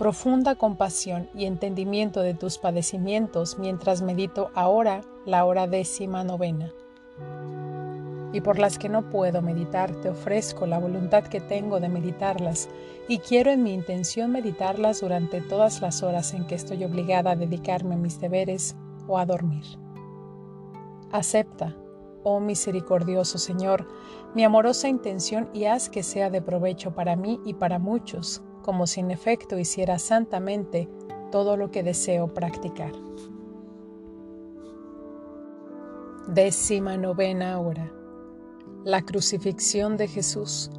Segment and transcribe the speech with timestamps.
[0.00, 6.72] profunda compasión y entendimiento de tus padecimientos mientras medito ahora la hora décima novena.
[8.32, 12.70] Y por las que no puedo meditar, te ofrezco la voluntad que tengo de meditarlas,
[13.08, 17.36] y quiero en mi intención meditarlas durante todas las horas en que estoy obligada a
[17.36, 19.66] dedicarme a mis deberes o a dormir.
[21.12, 21.76] Acepta,
[22.22, 23.86] oh misericordioso Señor,
[24.34, 28.86] mi amorosa intención y haz que sea de provecho para mí y para muchos como
[28.86, 30.88] si en efecto hiciera santamente
[31.30, 32.92] todo lo que deseo practicar.
[36.26, 37.90] Décima novena hora.
[38.84, 40.70] La crucifixión de Jesús.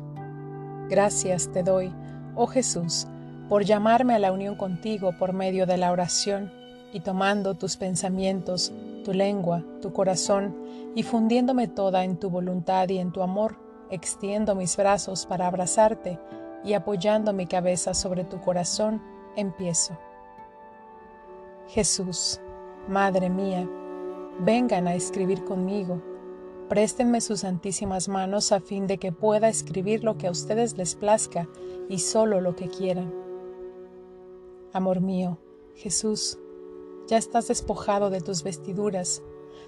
[0.90, 1.94] Gracias te doy,
[2.36, 3.08] oh Jesús,
[3.50, 6.52] por llamarme a la unión contigo por medio de la oración
[6.94, 8.72] y tomando tus pensamientos,
[9.04, 10.56] tu lengua, tu corazón
[10.96, 13.58] y fundiéndome toda en tu voluntad y en tu amor,
[13.90, 16.20] extiendo mis brazos para abrazarte
[16.64, 19.02] y apoyando mi cabeza sobre tu corazón,
[19.36, 19.98] empiezo.
[21.68, 22.40] Jesús,
[22.88, 23.70] Madre mía,
[24.40, 26.02] vengan a escribir conmigo.
[26.68, 30.96] Préstenme sus santísimas manos a fin de que pueda escribir lo que a ustedes les
[30.96, 31.48] plazca
[31.90, 33.14] y solo lo que quieran.
[34.74, 35.38] Amor mío,
[35.76, 36.40] Jesús,
[37.08, 39.22] ya estás despojado de tus vestiduras,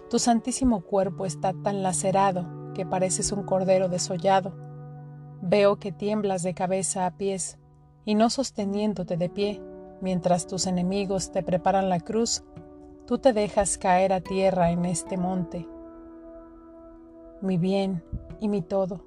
[0.10, 4.63] tu santísimo cuerpo está tan lacerado que pareces un cordero desollado
[5.46, 7.58] Veo que tiemblas de cabeza a pies
[8.06, 9.62] y no sosteniéndote de pie,
[10.00, 12.46] mientras tus enemigos te preparan la cruz,
[13.06, 15.68] tú te dejas caer a tierra en este monte.
[17.42, 18.02] Mi bien
[18.40, 19.04] y mi todo.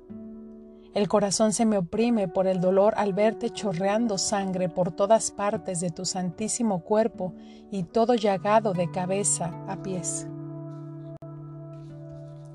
[0.93, 5.81] El corazón se me oprime por el dolor al verte chorreando sangre por todas partes
[5.81, 7.33] de tu santísimo cuerpo
[7.71, 10.29] y todo llagado de cabeza a pies.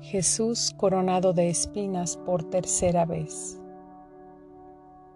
[0.00, 3.58] Jesús coronado de espinas por tercera vez.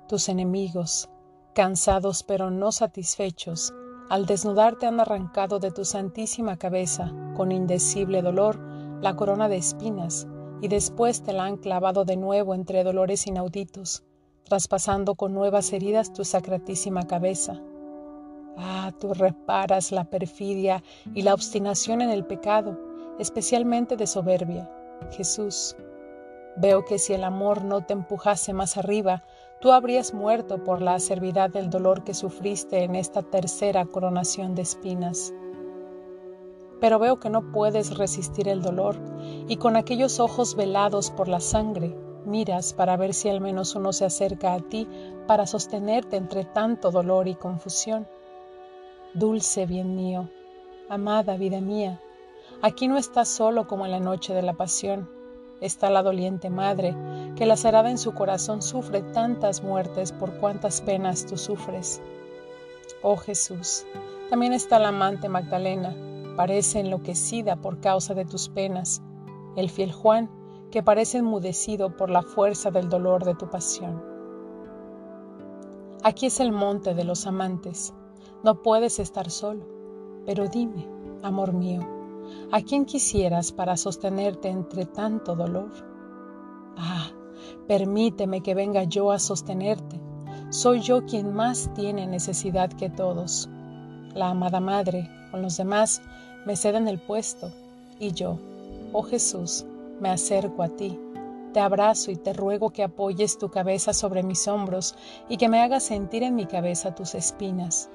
[0.08, 1.08] Tus enemigos,
[1.52, 3.74] cansados pero no satisfechos,
[4.08, 8.60] al desnudarte han arrancado de tu santísima cabeza, con indecible dolor,
[9.02, 10.28] la corona de espinas,
[10.62, 14.04] y después te la han clavado de nuevo entre dolores inauditos,
[14.44, 17.60] traspasando con nuevas heridas tu sacratísima cabeza.
[18.56, 20.84] Ah, tú reparas la perfidia
[21.14, 22.78] y la obstinación en el pecado,
[23.18, 24.70] especialmente de soberbia.
[25.10, 25.76] Jesús,
[26.56, 29.24] veo que si el amor no te empujase más arriba,
[29.60, 34.62] tú habrías muerto por la acervidad del dolor que sufriste en esta tercera coronación de
[34.62, 35.32] espinas.
[36.80, 38.96] Pero veo que no puedes resistir el dolor
[39.48, 41.96] y con aquellos ojos velados por la sangre
[42.26, 44.88] miras para ver si al menos uno se acerca a ti
[45.26, 48.06] para sostenerte entre tanto dolor y confusión.
[49.14, 50.28] Dulce bien mío,
[50.88, 52.00] amada vida mía,
[52.62, 55.16] aquí no estás solo como en la noche de la pasión
[55.60, 56.94] está la doliente madre,
[57.36, 62.02] que lacerada en su corazón sufre tantas muertes por cuantas penas tú sufres.
[63.02, 63.84] Oh Jesús,
[64.30, 65.94] también está la amante Magdalena,
[66.36, 69.02] parece enloquecida por causa de tus penas,
[69.56, 70.30] el fiel Juan,
[70.70, 74.03] que parece enmudecido por la fuerza del dolor de tu pasión.
[76.03, 77.94] Aquí es el monte de los amantes,
[78.42, 79.64] no puedes estar solo,
[80.24, 80.88] pero dime,
[81.22, 81.86] amor mío,
[82.53, 85.70] ¿A quién quisieras para sostenerte entre tanto dolor?
[86.76, 87.10] Ah,
[87.66, 90.00] permíteme que venga yo a sostenerte.
[90.50, 93.48] Soy yo quien más tiene necesidad que todos.
[94.14, 96.02] La amada Madre, con los demás,
[96.47, 97.50] me ceden el puesto,
[97.98, 98.38] y yo,
[98.92, 99.64] oh Jesús,
[100.00, 100.98] me acerco a ti.
[101.52, 104.94] Te abrazo y te ruego que apoyes tu cabeza sobre mis hombros
[105.28, 107.88] y que me hagas sentir en mi cabeza tus espinas.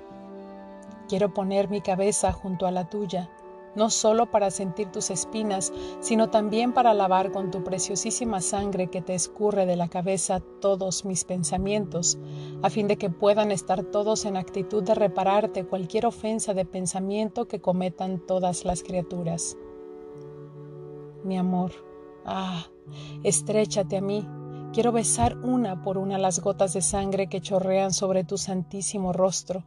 [1.07, 3.29] Quiero poner mi cabeza junto a la tuya
[3.75, 9.01] no solo para sentir tus espinas, sino también para lavar con tu preciosísima sangre que
[9.01, 12.17] te escurre de la cabeza todos mis pensamientos,
[12.61, 17.47] a fin de que puedan estar todos en actitud de repararte cualquier ofensa de pensamiento
[17.47, 19.57] que cometan todas las criaturas.
[21.23, 21.71] Mi amor,
[22.25, 22.65] ah,
[23.23, 24.27] estrechate a mí,
[24.73, 29.63] quiero besar una por una las gotas de sangre que chorrean sobre tu santísimo rostro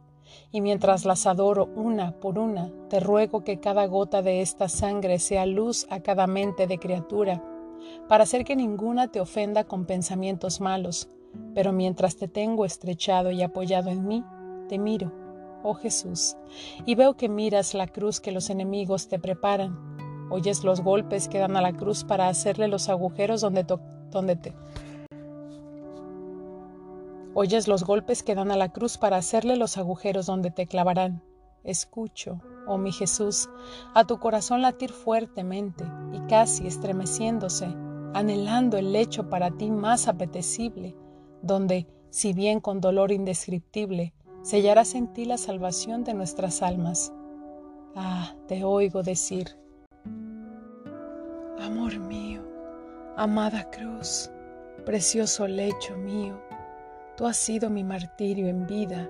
[0.51, 5.19] y mientras las adoro una por una, te ruego que cada gota de esta sangre
[5.19, 7.43] sea luz a cada mente de criatura,
[8.07, 11.09] para hacer que ninguna te ofenda con pensamientos malos,
[11.53, 14.23] pero mientras te tengo estrechado y apoyado en mí,
[14.69, 15.11] te miro,
[15.63, 16.35] oh Jesús,
[16.85, 19.95] y veo que miras la cruz que los enemigos te preparan.
[20.29, 23.63] Oyes los golpes que dan a la cruz para hacerle los agujeros donde,
[24.09, 24.53] donde te...
[27.37, 31.21] Oyes los golpes que dan a la cruz para hacerle los agujeros donde te clavarán.
[31.65, 33.49] Escucho, oh mi Jesús,
[33.93, 35.83] a tu corazón latir fuertemente
[36.13, 37.65] y casi estremeciéndose,
[38.13, 40.95] anhelando el lecho para ti más apetecible,
[41.41, 47.11] donde, si bien con dolor indescriptible, sellarás en ti la salvación de nuestras almas.
[47.97, 49.57] Ah, te oigo decir,
[51.59, 52.41] Amor mío,
[53.17, 54.31] amada cruz,
[54.85, 56.39] precioso lecho mío,
[57.15, 59.09] tú has sido mi martirio en vida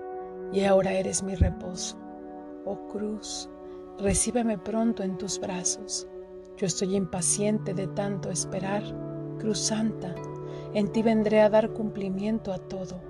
[0.52, 1.98] y ahora eres mi reposo.
[2.66, 3.50] Oh cruz,
[4.00, 6.08] recíbeme pronto en tus brazos.
[6.58, 8.84] Yo estoy impaciente de tanto esperar.
[9.40, 10.16] Cruz Santa,
[10.74, 13.02] en ti vendré a dar cumplimiento a todo.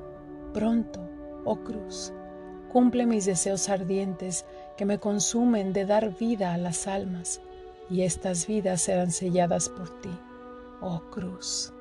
[0.53, 0.99] Pronto,
[1.45, 2.11] oh cruz,
[2.71, 4.45] cumple mis deseos ardientes
[4.75, 7.41] que me consumen de dar vida a las almas,
[7.89, 10.09] y estas vidas serán selladas por ti,
[10.81, 11.74] oh cruz.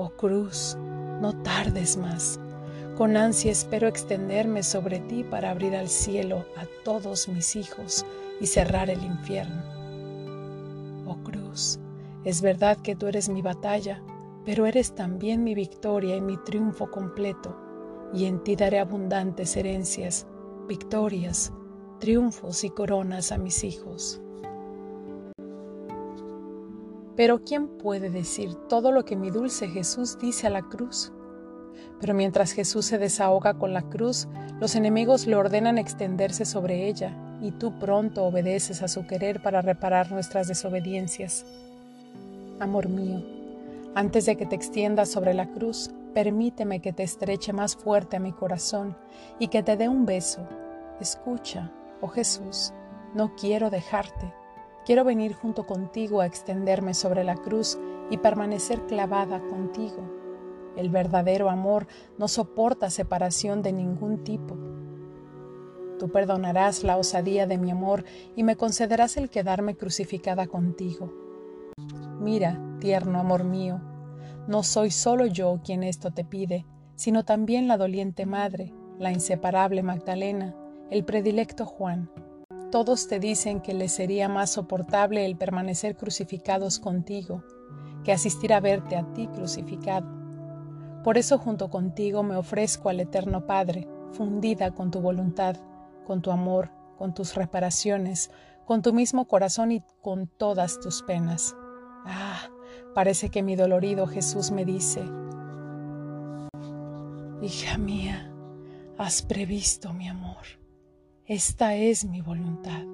[0.00, 0.76] Oh cruz,
[1.20, 2.38] no tardes más.
[2.96, 8.06] Con ansia espero extenderme sobre ti para abrir al cielo a todos mis hijos
[8.40, 9.60] y cerrar el infierno.
[11.04, 11.80] Oh cruz,
[12.22, 14.00] es verdad que tú eres mi batalla,
[14.44, 17.58] pero eres también mi victoria y mi triunfo completo
[18.14, 20.28] y en ti daré abundantes herencias,
[20.68, 21.52] victorias,
[21.98, 24.22] triunfos y coronas a mis hijos.
[27.18, 31.12] Pero ¿quién puede decir todo lo que mi dulce Jesús dice a la cruz?
[32.00, 34.26] Pero mientras Jesús se desahoga con la cruz,
[34.60, 39.60] los enemigos le ordenan extenderse sobre ella, y tú pronto obedeces a su querer para
[39.60, 41.44] reparar nuestras desobediencias.
[42.60, 43.22] Amor mío,
[43.94, 48.20] antes de que te extiendas sobre la cruz, Permíteme que te estreche más fuerte a
[48.20, 48.96] mi corazón
[49.38, 50.40] y que te dé un beso.
[51.00, 51.70] Escucha,
[52.00, 52.72] oh Jesús,
[53.14, 54.34] no quiero dejarte.
[54.88, 59.98] Quiero venir junto contigo a extenderme sobre la cruz y permanecer clavada contigo.
[60.78, 61.86] El verdadero amor
[62.16, 64.56] no soporta separación de ningún tipo.
[65.98, 71.12] Tú perdonarás la osadía de mi amor y me concederás el quedarme crucificada contigo.
[72.18, 73.82] Mira, tierno amor mío,
[74.46, 76.64] no soy solo yo quien esto te pide,
[76.96, 80.56] sino también la doliente madre, la inseparable Magdalena,
[80.90, 82.10] el predilecto Juan.
[82.70, 87.42] Todos te dicen que les sería más soportable el permanecer crucificados contigo,
[88.04, 90.06] que asistir a verte a ti crucificado.
[91.02, 95.56] Por eso junto contigo me ofrezco al Eterno Padre, fundida con tu voluntad,
[96.06, 98.30] con tu amor, con tus reparaciones,
[98.66, 101.54] con tu mismo corazón y con todas tus penas.
[102.04, 102.50] Ah,
[102.94, 105.02] Parece que mi dolorido Jesús me dice,
[107.40, 108.32] Hija mía,
[108.96, 110.44] has previsto mi amor.
[111.28, 112.84] Esta es mi voluntad,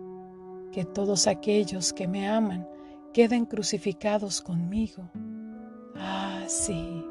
[0.72, 2.68] que todos aquellos que me aman
[3.12, 5.08] queden crucificados conmigo.
[5.94, 7.06] Ah, sí,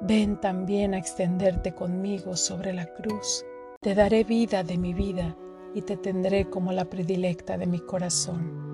[0.00, 3.44] ven también a extenderte conmigo sobre la cruz.
[3.82, 5.36] Te daré vida de mi vida
[5.74, 8.64] y te tendré como la predilecta de mi corazón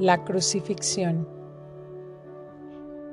[0.00, 1.28] la crucifixión.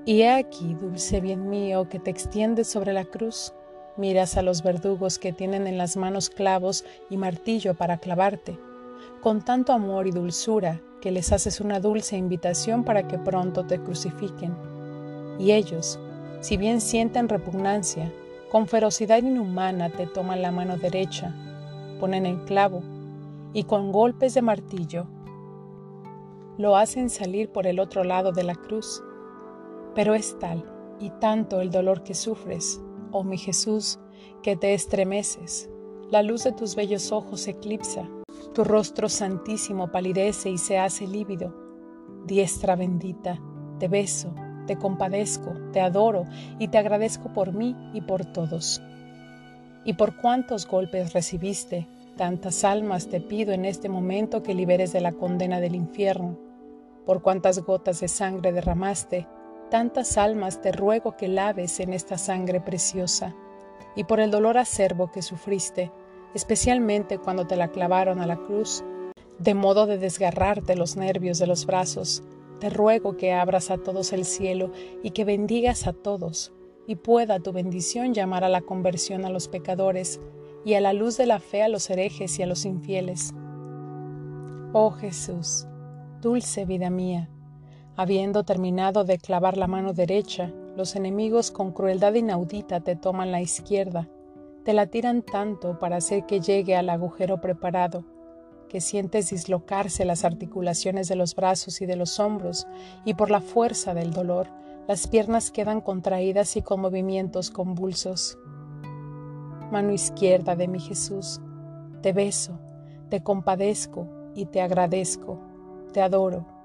[0.06, 3.54] Y he aquí, dulce bien mío, que te extiendes sobre la cruz,
[4.00, 8.58] miras a los verdugos que tienen en las manos clavos y martillo para clavarte,
[9.22, 13.80] con tanto amor y dulzura que les haces una dulce invitación para que pronto te
[13.80, 14.56] crucifiquen.
[15.38, 16.00] Y ellos,
[16.40, 18.12] si bien sienten repugnancia,
[18.50, 21.36] con ferocidad inhumana te toman la mano derecha,
[22.00, 22.82] ponen el clavo,
[23.54, 25.08] y con golpes de martillo
[26.58, 29.04] lo hacen salir por el otro lado de la cruz.
[29.96, 30.64] Pero es tal
[31.00, 34.00] y tanto el dolor que sufres, oh mi Jesús,
[34.44, 35.70] que te estremeces.
[36.10, 38.10] La luz de tus bellos ojos eclipsa,
[38.54, 41.56] tu rostro santísimo palidece y se hace lívido.
[42.26, 43.40] Diestra bendita,
[43.80, 44.34] te beso,
[44.68, 46.26] te compadezco, te adoro
[46.58, 48.82] y te agradezco por mí y por todos.
[49.86, 51.88] Y por cuántos golpes recibiste,
[52.18, 56.50] tantas almas te pido en este momento que liberes de la condena del infierno
[57.10, 59.26] por cuántas gotas de sangre derramaste,
[59.70, 63.36] tantas almas te ruego que laves en esta sangre preciosa,
[63.96, 65.92] y por el dolor acerbo que sufriste,
[66.34, 68.84] especialmente cuando te la clavaron a la cruz,
[69.40, 72.24] de modo de desgarrarte los nervios de los brazos,
[72.60, 74.72] te ruego que abras a todos el cielo
[75.02, 76.52] y que bendigas a todos,
[76.88, 80.20] y pueda tu bendición llamar a la conversión a los pecadores
[80.66, 83.34] y a la luz de la fe a los herejes y a los infieles.
[84.74, 85.68] Oh Jesús,
[86.22, 87.30] Dulce vida mía,
[88.00, 93.42] habiendo terminado de clavar la mano derecha, los enemigos con crueldad inaudita te toman la
[93.42, 94.08] izquierda,
[94.64, 98.06] te la tiran tanto para hacer que llegue al agujero preparado,
[98.70, 102.68] que sientes dislocarse las articulaciones de los brazos y de los hombros,
[103.04, 104.48] y por la fuerza del dolor,
[104.88, 108.38] las piernas quedan contraídas y con movimientos convulsos.
[109.74, 111.42] Mano izquierda de mi Jesús,
[112.02, 112.58] te beso,
[113.10, 115.38] te compadezco y te agradezco,
[115.92, 116.59] te adoro.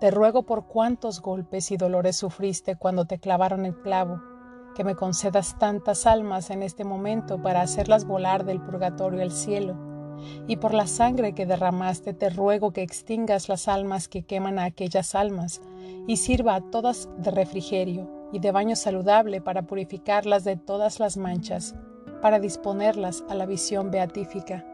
[0.00, 4.20] Te ruego por cuántos golpes y dolores sufriste cuando te clavaron el clavo,
[4.74, 9.74] que me concedas tantas almas en este momento para hacerlas volar del purgatorio al cielo.
[10.46, 14.64] Y por la sangre que derramaste te ruego que extingas las almas que queman a
[14.64, 15.62] aquellas almas,
[16.06, 21.16] y sirva a todas de refrigerio y de baño saludable para purificarlas de todas las
[21.16, 21.74] manchas,
[22.20, 24.66] para disponerlas a la visión beatífica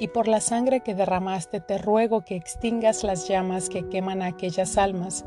[0.00, 4.28] y por la sangre que derramaste te ruego que extingas las llamas que queman a
[4.28, 5.26] aquellas almas,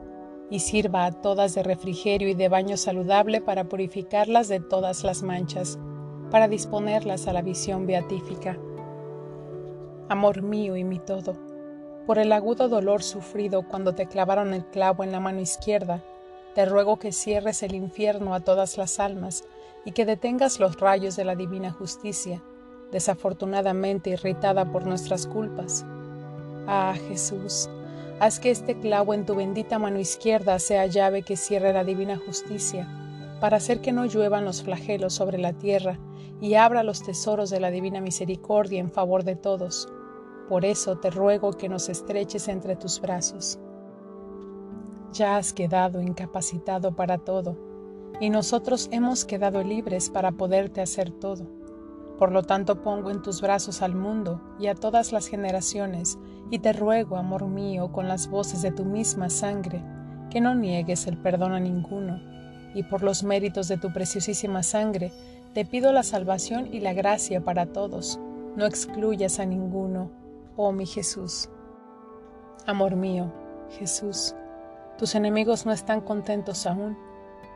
[0.50, 5.22] y sirva a todas de refrigerio y de baño saludable para purificarlas de todas las
[5.22, 5.78] manchas,
[6.32, 8.58] para disponerlas a la visión beatífica.
[10.10, 11.36] Amor mío y mi todo,
[12.08, 16.04] por el agudo dolor sufrido cuando te clavaron el clavo en la mano izquierda,
[16.56, 19.44] te ruego que cierres el infierno a todas las almas
[19.86, 22.42] y que detengas los rayos de la divina justicia
[22.94, 25.84] desafortunadamente irritada por nuestras culpas.
[26.68, 27.70] Ah, Jesús,
[28.22, 32.18] haz que este clavo en tu bendita mano izquierda sea llave que cierre la divina
[32.18, 32.88] justicia,
[33.42, 35.98] para hacer que no lluevan los flagelos sobre la tierra
[36.40, 39.90] y abra los tesoros de la divina misericordia en favor de todos.
[40.48, 43.60] Por eso te ruego que nos estreches entre tus brazos.
[45.14, 47.58] Ya has quedado incapacitado para todo,
[48.20, 51.63] y nosotros hemos quedado libres para poderte hacer todo.
[52.24, 56.18] Por lo tanto pongo en tus brazos al mundo y a todas las generaciones,
[56.50, 59.84] y te ruego, amor mío, con las voces de tu misma sangre,
[60.30, 62.22] que no niegues el perdón a ninguno,
[62.74, 65.12] y por los méritos de tu preciosísima sangre,
[65.54, 68.22] te pido la salvación y la gracia para todos.
[68.56, 70.10] No excluyas a ninguno,
[70.56, 71.50] oh mi Jesús.
[72.66, 73.34] Amor mío,
[73.78, 74.34] Jesús,
[74.98, 76.98] tus enemigos no están contentos aún.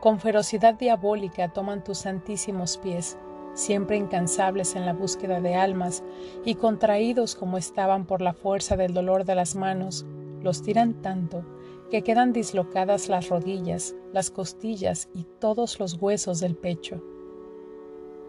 [0.02, 3.16] Con ferocidad diabólica toman tus santísimos pies
[3.58, 6.04] siempre incansables en la búsqueda de almas
[6.44, 10.06] y contraídos como estaban por la fuerza del dolor de las manos,
[10.42, 11.44] los tiran tanto
[11.90, 17.02] que quedan dislocadas las rodillas, las costillas y todos los huesos del pecho.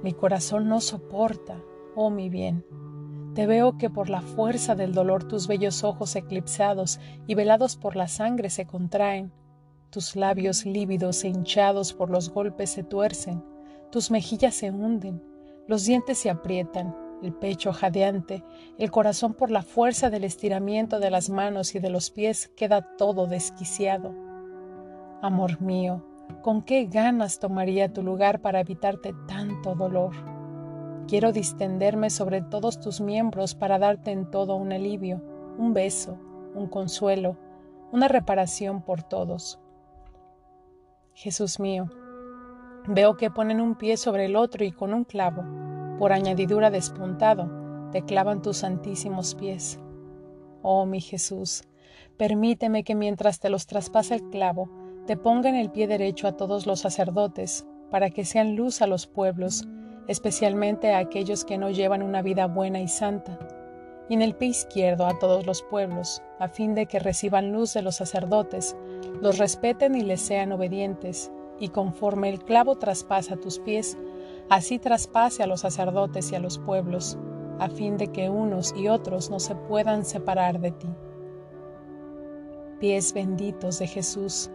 [0.01, 1.61] Mi corazón no soporta,
[1.95, 2.65] oh mi bien.
[3.35, 7.95] Te veo que por la fuerza del dolor tus bellos ojos eclipsados y velados por
[7.95, 9.31] la sangre se contraen,
[9.91, 13.43] tus labios lívidos e hinchados por los golpes se tuercen,
[13.91, 15.21] tus mejillas se hunden,
[15.67, 18.43] los dientes se aprietan, el pecho jadeante,
[18.77, 22.95] el corazón por la fuerza del estiramiento de las manos y de los pies queda
[22.97, 24.13] todo desquiciado.
[25.21, 26.05] Amor mío,
[26.41, 30.13] ¿con qué ganas tomaría tu lugar para evitarte tanto dolor?
[31.07, 35.21] Quiero distenderme sobre todos tus miembros para darte en todo un alivio,
[35.57, 36.17] un beso,
[36.53, 37.37] un consuelo,
[37.91, 39.59] una reparación por todos.
[41.13, 41.89] Jesús mío,
[42.91, 45.43] Veo que ponen un pie sobre el otro y con un clavo,
[45.99, 47.47] por añadidura despuntado,
[47.91, 49.79] te clavan tus santísimos pies.
[50.63, 51.65] Oh mi Jesús,
[52.17, 54.71] permíteme que mientras te los traspasa el clavo,
[55.05, 58.87] te ponga en el pie derecho a todos los sacerdotes, para que sean luz a
[58.87, 59.67] los pueblos,
[60.07, 63.37] especialmente a aquellos que no llevan una vida buena y santa,
[64.09, 67.75] y en el pie izquierdo a todos los pueblos, a fin de que reciban luz
[67.75, 68.75] de los sacerdotes,
[69.21, 73.97] los respeten y les sean obedientes, y conforme el clavo traspasa tus pies,
[74.49, 77.17] así traspase a los sacerdotes y a los pueblos,
[77.59, 80.87] a fin de que unos y otros no se puedan separar de ti.
[82.79, 84.49] Pies benditos de Jesús,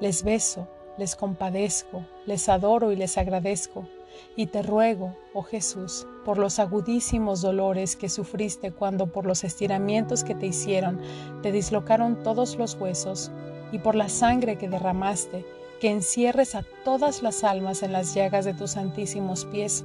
[0.00, 3.86] les beso, les compadezco, les adoro y les agradezco,
[4.36, 10.24] y te ruego, oh Jesús, por los agudísimos dolores que sufriste cuando por los estiramientos
[10.24, 11.00] que te hicieron
[11.42, 13.30] te dislocaron todos los huesos,
[13.70, 15.46] y por la sangre que derramaste,
[15.82, 19.84] que encierres a todas las almas en las llagas de tus santísimos pies.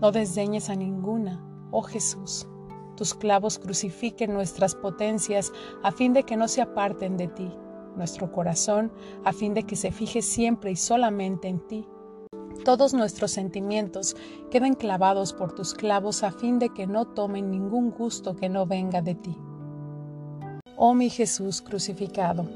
[0.00, 2.46] No desdeñes a ninguna, oh Jesús.
[2.96, 5.50] Tus clavos crucifiquen nuestras potencias
[5.82, 7.50] a fin de que no se aparten de ti,
[7.96, 8.92] nuestro corazón
[9.24, 11.84] a fin de que se fije siempre y solamente en ti.
[12.64, 14.14] Todos nuestros sentimientos
[14.52, 18.66] queden clavados por tus clavos a fin de que no tomen ningún gusto que no
[18.66, 19.36] venga de ti.
[20.76, 22.46] Oh mi Jesús crucificado,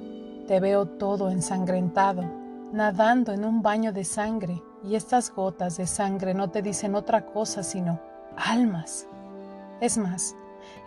[0.46, 2.37] te veo todo ensangrentado,
[2.72, 7.26] nadando en un baño de sangre, y estas gotas de sangre no te dicen otra
[7.26, 8.00] cosa sino
[8.36, 9.08] almas.
[9.80, 10.36] Es más,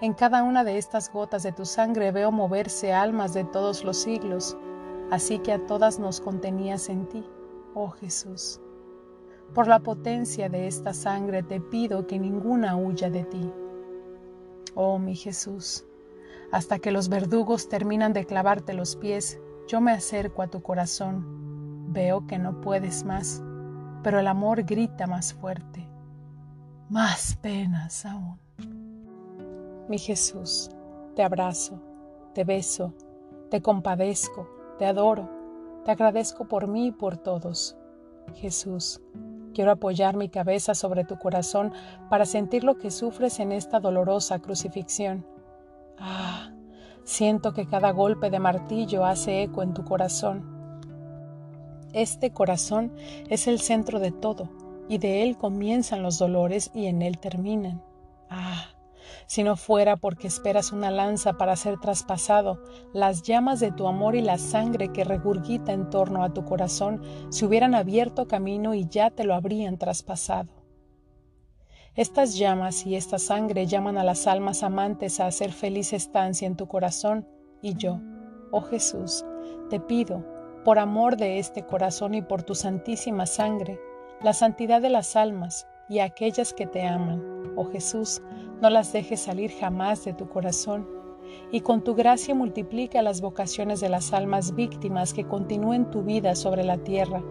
[0.02, 3.98] en cada una de estas gotas de tu sangre veo moverse almas de todos los
[3.98, 4.58] siglos,
[5.12, 7.26] así que a todas nos contenías en ti,
[7.74, 8.62] oh Jesús.
[9.54, 13.52] Por la potencia de esta sangre te pido que ninguna huya de ti.
[14.76, 15.86] Oh mi Jesús,
[16.52, 21.51] hasta que los verdugos terminan de clavarte los pies, yo me acerco a tu corazón.
[21.94, 23.44] Veo que no puedes más,
[24.02, 25.86] pero el amor grita más fuerte.
[26.88, 28.40] Más penas aún.
[29.90, 30.70] Mi Jesús,
[31.18, 31.82] te abrazo,
[32.34, 32.94] te beso,
[33.50, 34.48] te compadezco,
[34.80, 35.30] te adoro,
[35.84, 37.76] te agradezco por mí y por todos.
[38.36, 39.02] Jesús,
[39.54, 41.74] quiero apoyar mi cabeza sobre tu corazón
[42.10, 45.26] para sentir lo que sufres en esta dolorosa crucifixión.
[46.00, 46.54] Ah,
[47.04, 50.61] siento que cada golpe de martillo hace eco en tu corazón.
[51.94, 52.94] Este corazón
[53.30, 54.50] es el centro de todo,
[54.88, 57.84] y de él comienzan los dolores y en él terminan.
[58.30, 58.68] Ah,
[59.28, 62.62] si no fuera porque esperas una lanza para ser traspasado,
[62.94, 67.02] las llamas de tu amor y la sangre que regurgita en torno a tu corazón
[67.30, 70.50] se hubieran abierto camino y ya te lo habrían traspasado.
[71.96, 76.56] Estas llamas y esta sangre llaman a las almas amantes a hacer feliz estancia en
[76.56, 77.28] tu corazón
[77.62, 78.00] y yo,
[78.52, 79.26] oh Jesús,
[79.70, 83.80] te pido, por amor de este corazón y por tu santísima sangre,
[84.22, 88.22] la santidad de las almas y aquellas que te aman, oh Jesús,
[88.62, 90.88] no las dejes salir jamás de tu corazón,
[91.52, 96.36] y con tu gracia multiplica las vocaciones de las almas víctimas que continúen tu vida
[96.36, 97.24] sobre la tierra.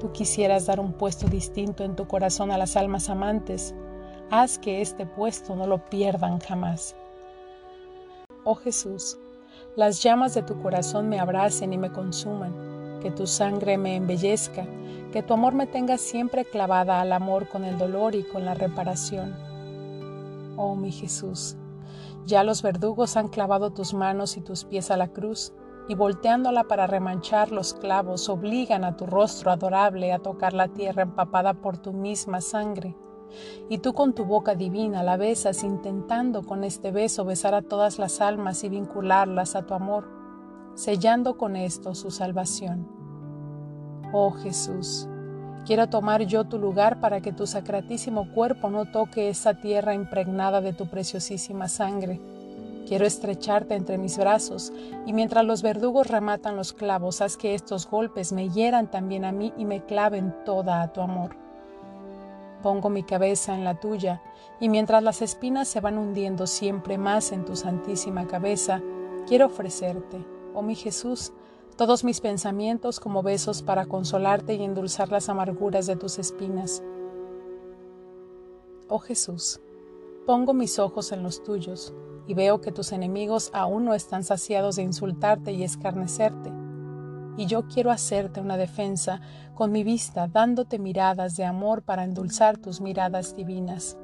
[0.00, 3.74] Tú quisieras dar un puesto distinto en tu corazón a las almas amantes,
[4.30, 6.96] haz que este puesto no lo pierdan jamás.
[8.44, 9.18] Oh Jesús,
[9.76, 14.66] las llamas de tu corazón me abracen y me consuman, que tu sangre me embellezca,
[15.12, 18.54] que tu amor me tenga siempre clavada al amor con el dolor y con la
[18.54, 19.46] reparación
[20.56, 21.56] oh mi Jesús.
[22.24, 25.52] Ya los verdugos han clavado tus manos y tus pies a la cruz,
[25.88, 31.02] y volteándola para remanchar los clavos obligan a tu rostro adorable a tocar la tierra
[31.02, 32.96] empapada por tu misma sangre.
[33.68, 37.98] Y tú con tu boca divina la besas intentando con este beso besar a todas
[37.98, 40.08] las almas y vincularlas a tu amor,
[40.74, 42.88] sellando con esto su salvación.
[44.12, 45.08] Oh Jesús,
[45.66, 50.60] Quiero tomar yo tu lugar para que tu sacratísimo cuerpo no toque esa tierra impregnada
[50.60, 52.20] de tu preciosísima sangre.
[52.86, 54.72] Quiero estrecharte entre mis brazos
[55.06, 59.32] y mientras los verdugos rematan los clavos, haz que estos golpes me hieran también a
[59.32, 61.45] mí y me claven toda a tu amor.
[62.62, 64.22] Pongo mi cabeza en la tuya
[64.60, 68.82] y mientras las espinas se van hundiendo siempre más en tu santísima cabeza,
[69.26, 71.32] quiero ofrecerte, oh mi Jesús,
[71.76, 76.82] todos mis pensamientos como besos para consolarte y endulzar las amarguras de tus espinas.
[78.88, 79.60] Oh Jesús,
[80.24, 81.92] pongo mis ojos en los tuyos
[82.26, 86.50] y veo que tus enemigos aún no están saciados de insultarte y escarnecerte.
[87.36, 89.20] Y yo quiero hacerte una defensa
[89.54, 93.98] con mi vista, dándote miradas de amor para endulzar tus miradas divinas.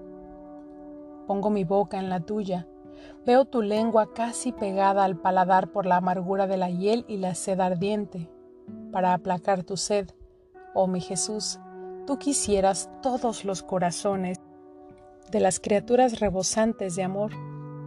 [1.26, 2.66] Pongo mi boca en la tuya
[3.24, 7.34] Veo tu lengua casi pegada al paladar por la amargura de la hiel y la
[7.34, 8.28] sed ardiente.
[8.90, 10.10] Para aplacar tu sed,
[10.74, 11.60] oh mi Jesús,
[12.06, 14.40] tú quisieras todos los corazones
[15.30, 17.30] de las criaturas rebosantes de amor,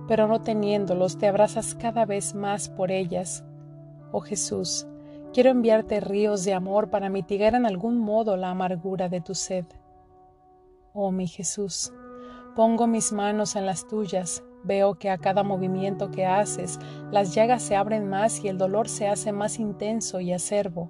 [0.08, 3.44] pero no teniéndolos te abrazas cada vez más por ellas.
[4.14, 4.88] Oh Jesús,
[5.36, 9.66] quiero enviarte ríos de amor para mitigar en algún modo la amargura de tu sed.
[10.94, 11.92] Oh mi Jesús,
[12.56, 16.80] pongo mis manos en las tuyas, Veo que a cada movimiento que haces,
[17.12, 20.90] las llagas se abren más y el dolor se hace más intenso y acervo.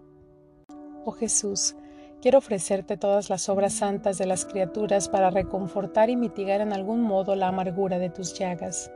[1.04, 1.76] Oh Jesús,
[2.22, 7.02] quiero ofrecerte todas las obras santas de las criaturas para reconfortar y mitigar en algún
[7.02, 8.90] modo la amargura de tus llagas.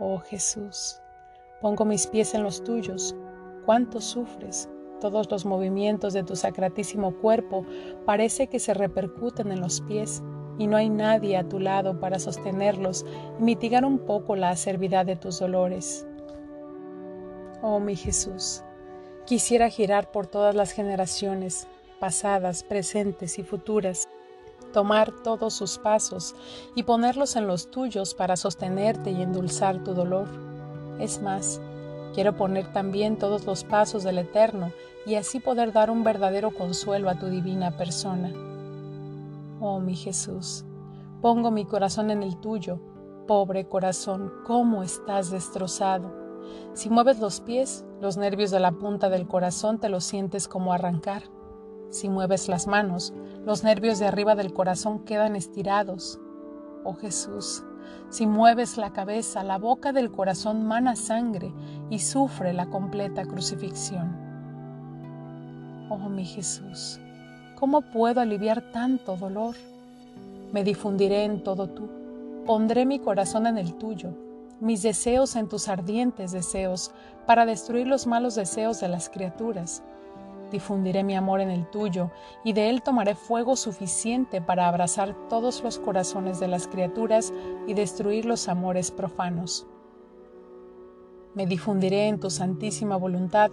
[0.00, 1.00] Oh Jesús,
[1.60, 3.14] pongo mis pies en los tuyos.
[3.68, 4.66] ¿Cuánto sufres?
[4.98, 7.66] Todos los movimientos de tu sacratísimo cuerpo
[8.06, 10.22] parece que se repercuten en los pies
[10.56, 13.04] y no hay nadie a tu lado para sostenerlos
[13.38, 16.06] y mitigar un poco la acervidad de tus dolores.
[17.60, 18.62] Oh mi Jesús,
[19.26, 21.68] quisiera girar por todas las generaciones,
[22.00, 24.08] pasadas, presentes y futuras,
[24.72, 26.34] tomar todos sus pasos
[26.74, 30.26] y ponerlos en los tuyos para sostenerte y endulzar tu dolor.
[30.98, 31.60] Es más,
[32.14, 34.72] quiero poner también todos los pasos del Eterno
[35.06, 38.32] y así poder dar un verdadero consuelo a tu divina persona.
[39.60, 40.64] Oh mi Jesús,
[41.20, 42.78] pongo mi corazón en el tuyo.
[43.26, 46.10] Pobre corazón, cómo estás destrozado.
[46.72, 50.72] Si mueves los pies, los nervios de la punta del corazón te los sientes como
[50.72, 51.24] arrancar.
[51.90, 53.12] Si mueves las manos,
[53.44, 56.20] los nervios de arriba del corazón quedan estirados.
[56.84, 57.64] Oh Jesús,
[58.10, 61.52] si mueves la cabeza, la boca del corazón mana sangre
[61.90, 64.16] y sufre la completa crucifixión.
[65.90, 67.00] Oh mi Jesús,
[67.58, 69.56] ¿Cómo puedo aliviar tanto dolor?
[70.52, 71.88] Me difundiré en todo tú,
[72.46, 74.10] pondré mi corazón en el tuyo,
[74.60, 76.92] mis deseos en tus ardientes deseos,
[77.26, 79.82] para destruir los malos deseos de las criaturas.
[80.50, 82.10] Difundiré mi amor en el tuyo,
[82.42, 87.32] y de él tomaré fuego suficiente para abrazar todos los corazones de las criaturas
[87.66, 89.66] y destruir los amores profanos.
[91.34, 93.50] Me difundiré en tu santísima voluntad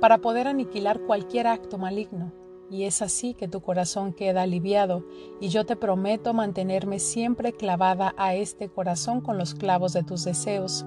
[0.00, 2.32] para poder aniquilar cualquier acto maligno,
[2.70, 5.04] y es así que tu corazón queda aliviado,
[5.40, 10.24] y yo te prometo mantenerme siempre clavada a este corazón con los clavos de tus
[10.24, 10.86] deseos,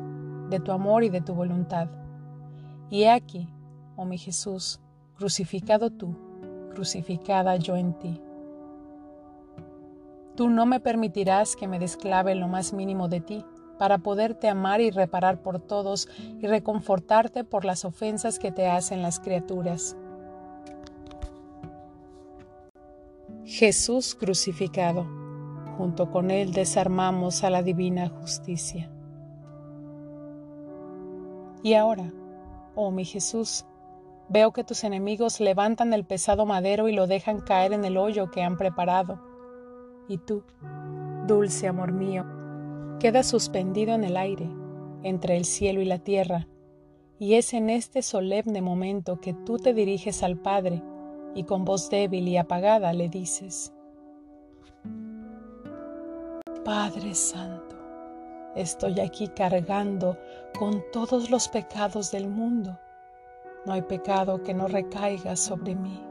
[0.50, 1.88] de tu amor y de tu voluntad.
[2.90, 3.48] Y he aquí,
[3.96, 4.81] oh mi Jesús,
[5.22, 6.16] crucificado tú,
[6.74, 8.20] crucificada yo en ti.
[10.36, 13.46] Tú no me permitirás que me desclave lo más mínimo de ti,
[13.78, 19.04] para poderte amar y reparar por todos y reconfortarte por las ofensas que te hacen
[19.04, 19.96] las criaturas.
[23.46, 25.06] Jesús crucificado.
[25.78, 28.90] Junto con Él desarmamos a la divina justicia.
[31.62, 32.12] Y ahora,
[32.74, 33.66] oh mi Jesús,
[34.32, 38.32] veo que tus enemigos levantan el pesado madero y lo dejan caer en el hoyo
[38.32, 39.20] que han preparado.
[40.08, 40.44] Y tú,
[41.28, 42.26] dulce amor mío,
[43.00, 44.50] quedas suspendido en el aire,
[45.04, 46.48] entre el cielo y la tierra,
[47.20, 50.82] y es en este solemne momento que tú te diriges al Padre
[51.36, 53.74] y con voz débil y apagada le dices,
[56.64, 57.76] Padre Santo,
[58.56, 60.18] estoy aquí cargando
[60.58, 62.80] con todos los pecados del mundo.
[63.66, 66.02] No hay pecado que no recaiga sobre mí.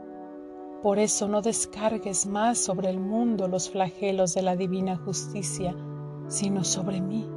[0.81, 5.75] Por eso no descargues más sobre el mundo los flagelos de la divina justicia,
[6.27, 7.29] sino sobre mí,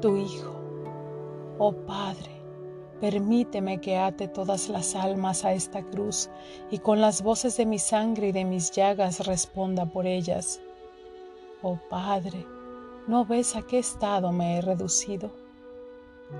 [0.00, 0.54] tu Hijo.
[1.58, 2.38] Oh Padre,
[3.00, 6.28] Permíteme que ate todas las almas a esta cruz
[6.68, 10.60] y con las voces de mi sangre y de mis llagas responda por ellas.
[11.62, 12.44] Oh Padre,
[13.06, 15.30] ¿no ves a qué estado me he reducido?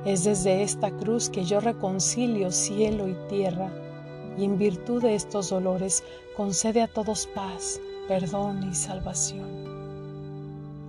[0.04, 3.72] Es desde esta cruz que yo reconcilio cielo y tierra,
[4.36, 6.04] y en virtud de estos dolores
[6.36, 9.68] concede a todos paz, perdón y salvación.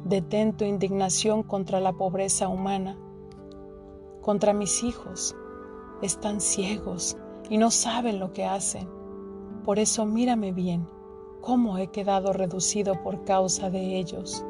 [0.04, 2.98] Detén tu indignación contra la pobreza humana,
[4.22, 5.36] contra mis hijos,
[6.02, 7.18] están ciegos
[7.50, 8.88] y no saben lo que hacen.
[9.66, 10.88] Por eso mírame bien,
[11.42, 14.46] cómo he quedado reducido por causa de ellos.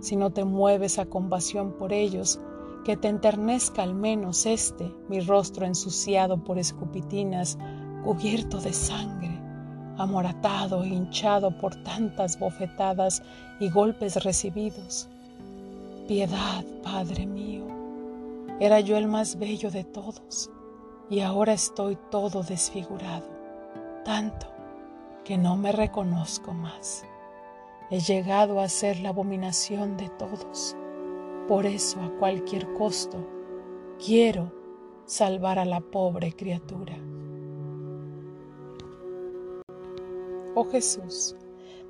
[0.00, 2.40] Si no te mueves a compasión por ellos,
[2.84, 7.58] que te enternezca al menos este, mi rostro ensuciado por escupitinas,
[8.04, 9.38] cubierto de sangre,
[9.98, 13.22] amoratado e hinchado por tantas bofetadas
[13.60, 15.08] y golpes recibidos.
[16.08, 17.66] Piedad, Padre mío,
[18.58, 20.50] era yo el más bello de todos
[21.08, 23.26] y ahora estoy todo desfigurado,
[24.04, 24.46] tanto
[25.24, 27.04] que no me reconozco más.
[27.90, 30.76] He llegado a ser la abominación de todos.
[31.50, 33.26] Por eso a cualquier costo
[33.98, 34.52] quiero
[35.04, 36.96] salvar a la pobre criatura.
[40.54, 41.34] Oh Jesús,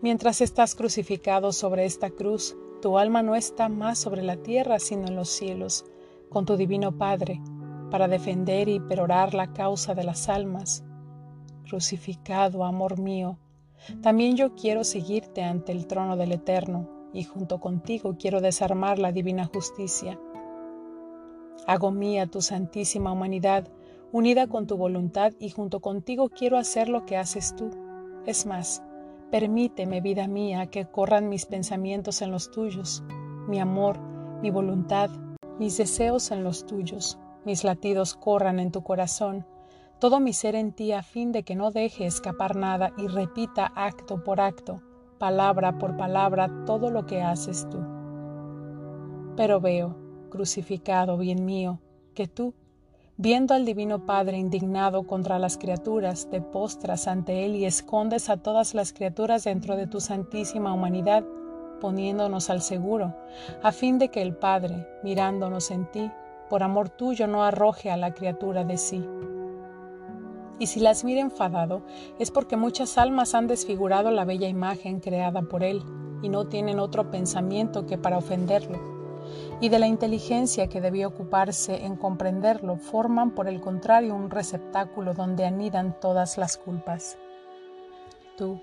[0.00, 5.06] mientras estás crucificado sobre esta cruz, tu alma no está más sobre la tierra sino
[5.08, 5.84] en los cielos,
[6.30, 7.38] con tu divino Padre
[7.90, 10.84] para defender y perorar la causa de las almas.
[11.68, 13.36] Crucificado, amor mío,
[14.00, 19.12] también yo quiero seguirte ante el trono del Eterno, y junto contigo quiero desarmar la
[19.12, 20.18] divina justicia.
[21.66, 23.68] Hago mía tu santísima humanidad,
[24.12, 27.70] unida con tu voluntad, y junto contigo quiero hacer lo que haces tú.
[28.26, 28.82] Es más,
[29.30, 33.02] permíteme, vida mía, que corran mis pensamientos en los tuyos,
[33.48, 33.98] mi amor,
[34.42, 35.10] mi voluntad,
[35.58, 39.46] mis deseos en los tuyos mis latidos corran en tu corazón,
[39.98, 43.72] todo mi ser en ti a fin de que no deje escapar nada y repita
[43.74, 44.82] acto por acto,
[45.20, 47.78] palabra por palabra, todo lo que haces tú.
[49.36, 49.94] Pero veo,
[50.30, 51.78] crucificado, bien mío,
[52.14, 52.54] que tú,
[53.18, 58.38] viendo al Divino Padre indignado contra las criaturas, te postras ante Él y escondes a
[58.38, 61.22] todas las criaturas dentro de tu santísima humanidad,
[61.82, 63.14] poniéndonos al seguro,
[63.62, 66.10] a fin de que el Padre, mirándonos en ti,
[66.48, 69.06] por amor tuyo no arroje a la criatura de sí.
[70.60, 71.80] Y si las mira enfadado,
[72.18, 75.82] es porque muchas almas han desfigurado la bella imagen creada por él
[76.22, 78.78] y no tienen otro pensamiento que para ofenderlo.
[79.62, 85.14] Y de la inteligencia que debió ocuparse en comprenderlo, forman por el contrario un receptáculo
[85.14, 87.16] donde anidan todas las culpas.
[88.36, 88.60] Tú,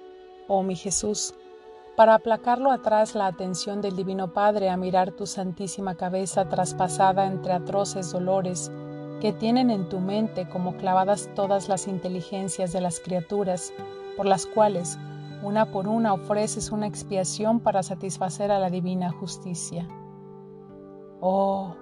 [0.48, 1.34] oh mi Jesús,
[1.96, 7.54] para aplacarlo atrás la atención del Divino Padre a mirar tu santísima cabeza traspasada entre
[7.54, 8.72] atroces dolores
[9.22, 13.74] que tienen en tu mente como clavadas todas las inteligencias de las criaturas,
[14.16, 15.00] por las cuales,
[15.44, 19.88] una por una ofreces una expiación para satisfacer a la divina justicia.
[21.20, 21.76] Oh,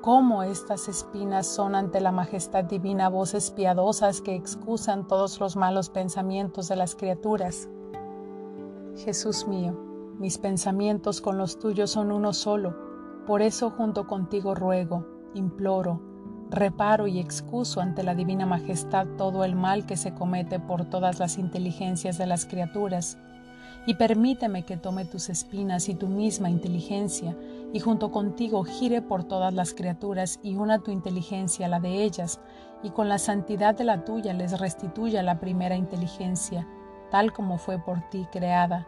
[0.00, 5.90] cómo estas espinas son ante la majestad divina voces piadosas que excusan todos los malos
[5.90, 7.68] pensamientos de las criaturas.
[8.96, 9.76] Jesús mío,
[10.18, 12.76] mis pensamientos con los tuyos son uno solo,
[13.26, 16.00] por eso junto contigo ruego, imploro,
[16.50, 21.18] reparo y excuso ante la divina majestad todo el mal que se comete por todas
[21.18, 23.18] las inteligencias de las criaturas,
[23.86, 27.36] y permíteme que tome tus espinas y tu misma inteligencia,
[27.72, 32.02] y junto contigo gire por todas las criaturas y una tu inteligencia a la de
[32.02, 32.40] ellas,
[32.82, 36.66] y con la santidad de la tuya les restituya la primera inteligencia,
[37.10, 38.86] tal como fue por ti creada,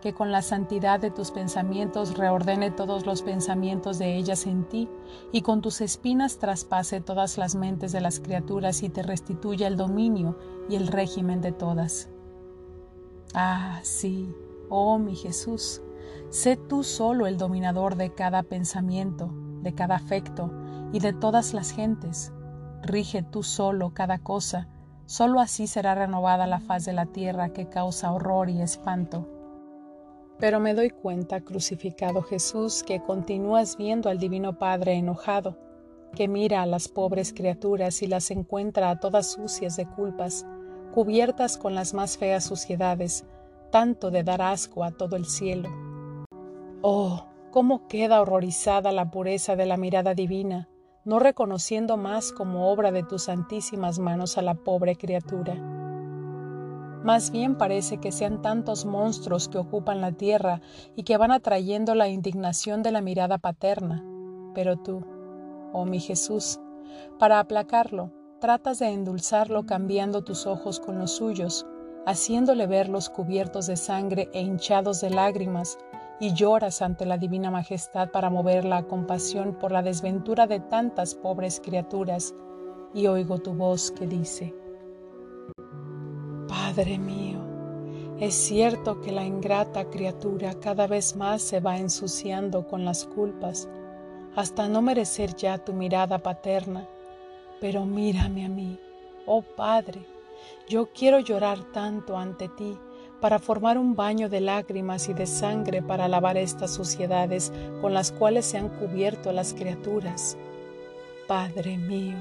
[0.00, 4.88] que con la santidad de tus pensamientos reordene todos los pensamientos de ellas en ti,
[5.32, 9.76] y con tus espinas traspase todas las mentes de las criaturas y te restituya el
[9.76, 12.08] dominio y el régimen de todas.
[13.34, 14.32] Ah, sí,
[14.68, 15.82] oh mi Jesús,
[16.30, 19.30] sé tú solo el dominador de cada pensamiento,
[19.62, 20.50] de cada afecto
[20.92, 22.32] y de todas las gentes.
[22.82, 24.68] Rige tú solo cada cosa,
[25.06, 29.37] solo así será renovada la faz de la tierra que causa horror y espanto.
[30.38, 35.58] Pero me doy cuenta, crucificado Jesús, que continúas viendo al Divino Padre enojado,
[36.14, 40.46] que mira a las pobres criaturas y las encuentra a todas sucias de culpas,
[40.94, 43.24] cubiertas con las más feas suciedades,
[43.70, 45.68] tanto de dar asco a todo el cielo.
[46.82, 50.68] Oh, cómo queda horrorizada la pureza de la mirada divina,
[51.04, 55.77] no reconociendo más como obra de tus santísimas manos a la pobre criatura.
[57.04, 60.60] Más bien parece que sean tantos monstruos que ocupan la tierra
[60.96, 64.04] y que van atrayendo la indignación de la mirada paterna.
[64.54, 65.04] Pero tú,
[65.72, 66.58] oh mi Jesús,
[67.18, 71.66] para aplacarlo, tratas de endulzarlo cambiando tus ojos con los suyos,
[72.04, 75.78] haciéndole verlos cubiertos de sangre e hinchados de lágrimas,
[76.20, 81.14] y lloras ante la divina majestad para mover la compasión por la desventura de tantas
[81.14, 82.34] pobres criaturas,
[82.92, 84.52] y oigo tu voz que dice,
[86.78, 87.40] Padre mío,
[88.20, 93.68] es cierto que la ingrata criatura cada vez más se va ensuciando con las culpas,
[94.36, 96.86] hasta no merecer ya tu mirada paterna,
[97.60, 98.78] pero mírame a mí,
[99.26, 100.06] oh Padre,
[100.68, 102.78] yo quiero llorar tanto ante ti
[103.20, 108.12] para formar un baño de lágrimas y de sangre para lavar estas suciedades con las
[108.12, 110.36] cuales se han cubierto las criaturas.
[111.26, 112.18] Padre mío,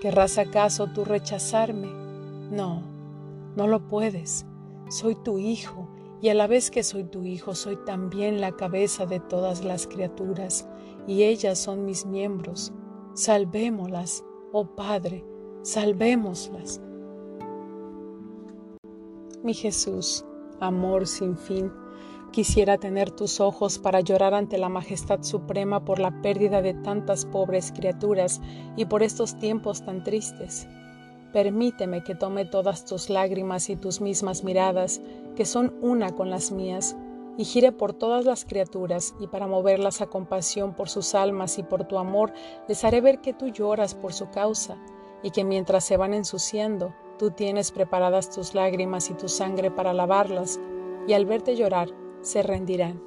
[0.00, 1.88] ¿querrás acaso tú rechazarme?
[2.52, 2.89] No,
[3.56, 4.46] no lo puedes.
[4.88, 5.88] Soy tu hijo
[6.20, 9.86] y a la vez que soy tu hijo, soy también la cabeza de todas las
[9.86, 10.68] criaturas
[11.06, 12.72] y ellas son mis miembros.
[13.14, 15.24] Salvémoslas, oh Padre,
[15.62, 16.80] salvémoslas.
[19.42, 20.24] Mi Jesús,
[20.60, 21.72] amor sin fin,
[22.30, 27.24] quisiera tener tus ojos para llorar ante la majestad suprema por la pérdida de tantas
[27.24, 28.40] pobres criaturas
[28.76, 30.68] y por estos tiempos tan tristes.
[31.32, 35.00] Permíteme que tome todas tus lágrimas y tus mismas miradas,
[35.36, 36.96] que son una con las mías,
[37.36, 41.62] y gire por todas las criaturas, y para moverlas a compasión por sus almas y
[41.62, 42.32] por tu amor,
[42.68, 44.76] les haré ver que tú lloras por su causa,
[45.22, 49.92] y que mientras se van ensuciando, tú tienes preparadas tus lágrimas y tu sangre para
[49.92, 50.58] lavarlas,
[51.06, 51.90] y al verte llorar,
[52.22, 53.02] se rendirán.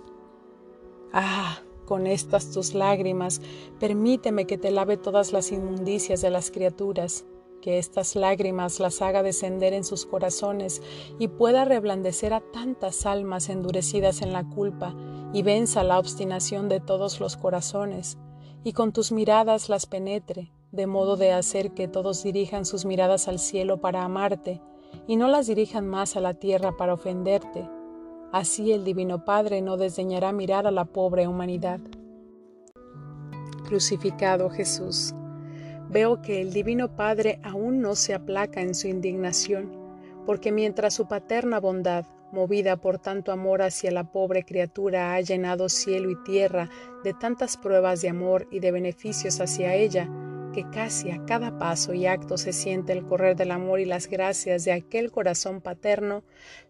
[1.12, 3.41] Ah, con estas tus lágrimas,
[3.79, 7.25] permíteme que te lave todas las inmundicias de las criaturas,
[7.63, 10.82] que estas lágrimas las haga descender en sus corazones
[11.17, 14.93] y pueda reblandecer a tantas almas endurecidas en la culpa
[15.32, 18.17] y venza la obstinación de todos los corazones,
[18.65, 23.30] y con tus miradas las penetre, de modo de hacer que todos dirijan sus miradas
[23.30, 24.62] al cielo para amarte,
[25.08, 27.69] y no las dirijan más a la tierra para ofenderte.
[28.34, 31.80] Así el Divino Padre no desdeñará mirar a la pobre humanidad.
[33.65, 35.15] Crucificado Jesús,
[35.93, 39.71] veo que el Divino Padre aún no se aplaca en su indignación,
[40.25, 45.69] porque mientras su paterna bondad, movida por tanto amor hacia la pobre criatura, ha llenado
[45.69, 46.67] cielo y tierra
[47.03, 50.10] de tantas pruebas de amor y de beneficios hacia ella,
[50.51, 54.08] que casi a cada paso y acto se siente el correr del amor y las
[54.08, 56.23] gracias de aquel corazón paterno,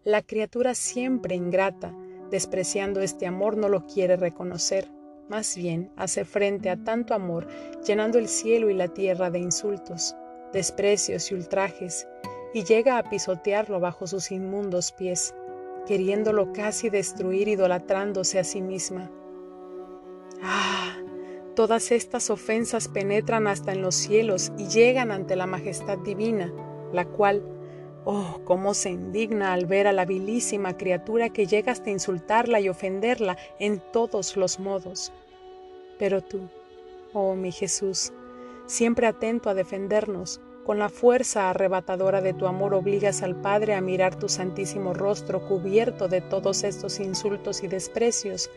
[0.04, 1.94] la criatura siempre ingrata,
[2.30, 4.86] despreciando este amor, no lo quiere reconocer
[5.28, 7.46] más bien hace frente a tanto amor,
[7.86, 10.16] llenando el cielo y la tierra de insultos,
[10.52, 12.06] desprecios y ultrajes,
[12.52, 15.34] y llega a pisotearlo bajo sus inmundos pies,
[15.86, 19.10] queriéndolo casi destruir idolatrándose a sí misma.
[20.42, 20.98] Ah,
[21.56, 26.52] todas estas ofensas penetran hasta en los cielos y llegan ante la majestad divina,
[26.92, 27.42] la cual,
[28.06, 32.68] Oh, cómo se indigna al ver a la vilísima criatura que llega hasta insultarla y
[32.68, 35.10] ofenderla en todos los modos.
[35.98, 36.48] Pero tú,
[37.14, 38.12] oh mi Jesús,
[38.66, 43.80] siempre atento a defendernos, con la fuerza arrebatadora de tu amor obligas al Padre a
[43.80, 48.50] mirar tu santísimo rostro cubierto de todos estos insultos y desprecios,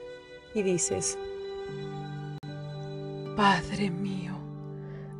[0.53, 1.17] y dices,
[3.35, 4.37] Padre mío,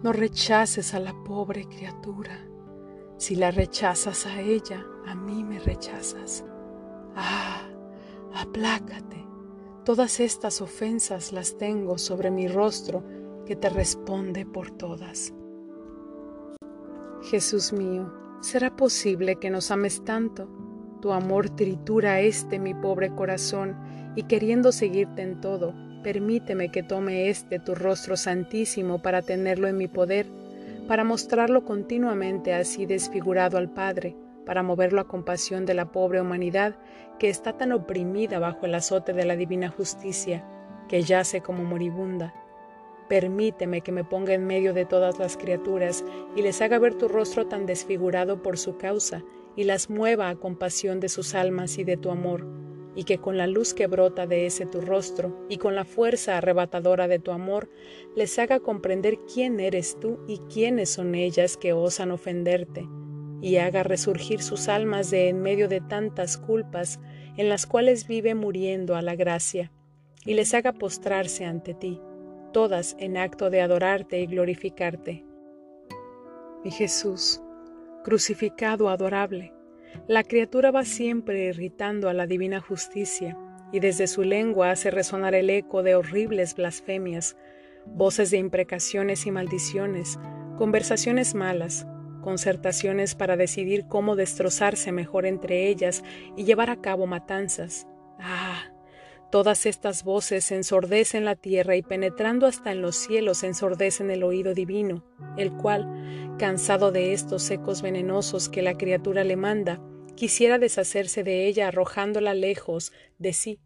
[0.02, 2.47] no rechaces a la pobre criatura.
[3.18, 6.46] Si la rechazas a ella, a mí me rechazas.
[7.16, 7.68] Ah,
[8.36, 9.26] aplácate.
[9.84, 13.04] Todas estas ofensas las tengo sobre mi rostro
[13.48, 15.34] que te responde por todas.
[17.24, 20.48] Jesús mío, ¿será posible que nos ames tanto?
[21.02, 23.76] Tu amor tritura este mi pobre corazón
[24.16, 29.78] y queriendo seguirte en todo, permíteme que tome este tu rostro santísimo para tenerlo en
[29.78, 30.28] mi poder,
[30.88, 36.80] para mostrarlo continuamente así desfigurado al Padre, para moverlo a compasión de la pobre humanidad
[37.20, 40.46] que está tan oprimida bajo el azote de la divina justicia,
[40.88, 42.34] que yace como moribunda.
[43.10, 46.04] Permíteme que me ponga en medio de todas las criaturas
[46.36, 49.24] y les haga ver tu rostro tan desfigurado por su causa
[49.56, 52.46] y las mueva a compasión de sus almas y de tu amor,
[52.98, 56.38] y que con la luz que brota de ese tu rostro y con la fuerza
[56.38, 57.70] arrebatadora de tu amor
[58.16, 62.90] les haga comprender quién eres tú y quiénes son ellas que osan ofenderte,
[63.40, 67.00] y haga resurgir sus almas de en medio de tantas culpas
[67.38, 69.72] en las cuales vive muriendo a la gracia,
[70.26, 72.02] y les haga postrarse ante ti
[72.52, 75.24] todas en acto de adorarte y glorificarte.
[76.64, 77.40] Mi Jesús,
[78.04, 79.54] crucificado adorable,
[80.08, 83.38] la criatura va siempre irritando a la divina justicia,
[83.72, 87.36] y desde su lengua hace resonar el eco de horribles blasfemias,
[87.86, 90.20] voces de imprecaciones y maldiciones,
[90.58, 91.86] conversaciones malas,
[92.22, 96.04] concertaciones para decidir cómo destrozarse mejor entre ellas
[96.36, 97.88] y llevar a cabo matanzas.
[98.20, 98.64] Ah,
[99.30, 104.54] Todas estas voces ensordecen la tierra y penetrando hasta en los cielos ensordecen el oído
[104.54, 105.04] divino,
[105.38, 109.82] el cual, cansado de estos ecos venenosos que la criatura le manda,
[110.16, 113.60] quisiera deshacerse de ella arrojándola lejos de sí,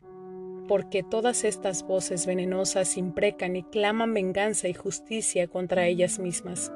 [0.68, 6.72] porque todas estas voces venenosas imprecan y claman venganza y justicia contra ellas mismas.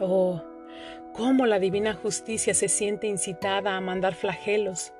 [0.00, 0.42] Oh,
[1.12, 4.92] cómo la divina justicia se siente incitada a mandar flagelos,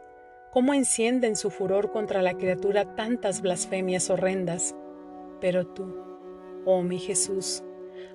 [0.53, 4.75] cómo encienden su furor contra la criatura tantas blasfemias horrendas.
[5.41, 5.97] Pero tú,
[6.67, 7.63] oh mi Jesús,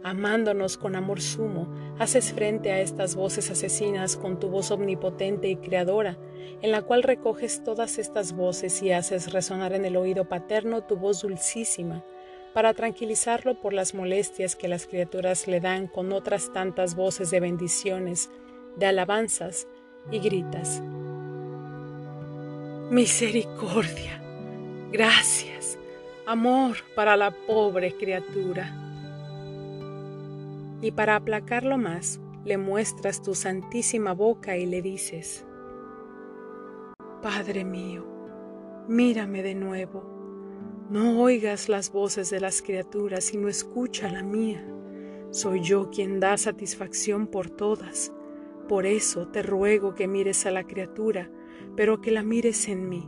[0.04, 5.56] amándonos con amor sumo, haces frente a estas voces asesinas con tu voz omnipotente y
[5.56, 6.20] creadora,
[6.62, 10.96] en la cual recoges todas estas voces y haces resonar en el oído paterno tu
[10.96, 12.06] voz dulcísima,
[12.54, 17.40] para tranquilizarlo por las molestias que las criaturas le dan con otras tantas voces de
[17.40, 18.30] bendiciones,
[18.76, 19.68] de alabanzas
[20.12, 20.84] y gritas.
[22.90, 24.24] Misericordia,
[24.94, 25.78] gracias,
[26.26, 28.74] amor para la pobre criatura.
[30.82, 35.46] Y para aplacarlo más, le muestras tu santísima boca y le dices,
[37.22, 38.08] Padre mío,
[38.88, 40.06] mírame de nuevo.
[40.90, 44.66] No oigas las voces de las criaturas, sino escucha la mía.
[45.32, 48.14] Soy yo quien da satisfacción por todas.
[48.70, 51.30] Por eso te ruego que mires a la criatura
[51.78, 53.08] pero que la mires en mí.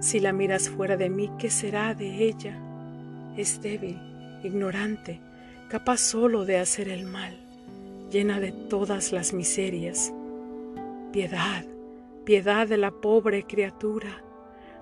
[0.00, 2.58] Si la miras fuera de mí, ¿qué será de ella?
[3.36, 4.00] Es débil,
[4.42, 5.20] ignorante,
[5.68, 7.38] capaz solo de hacer el mal,
[8.10, 10.12] llena de todas las miserias.
[11.12, 11.64] Piedad,
[12.24, 14.24] piedad de la pobre criatura.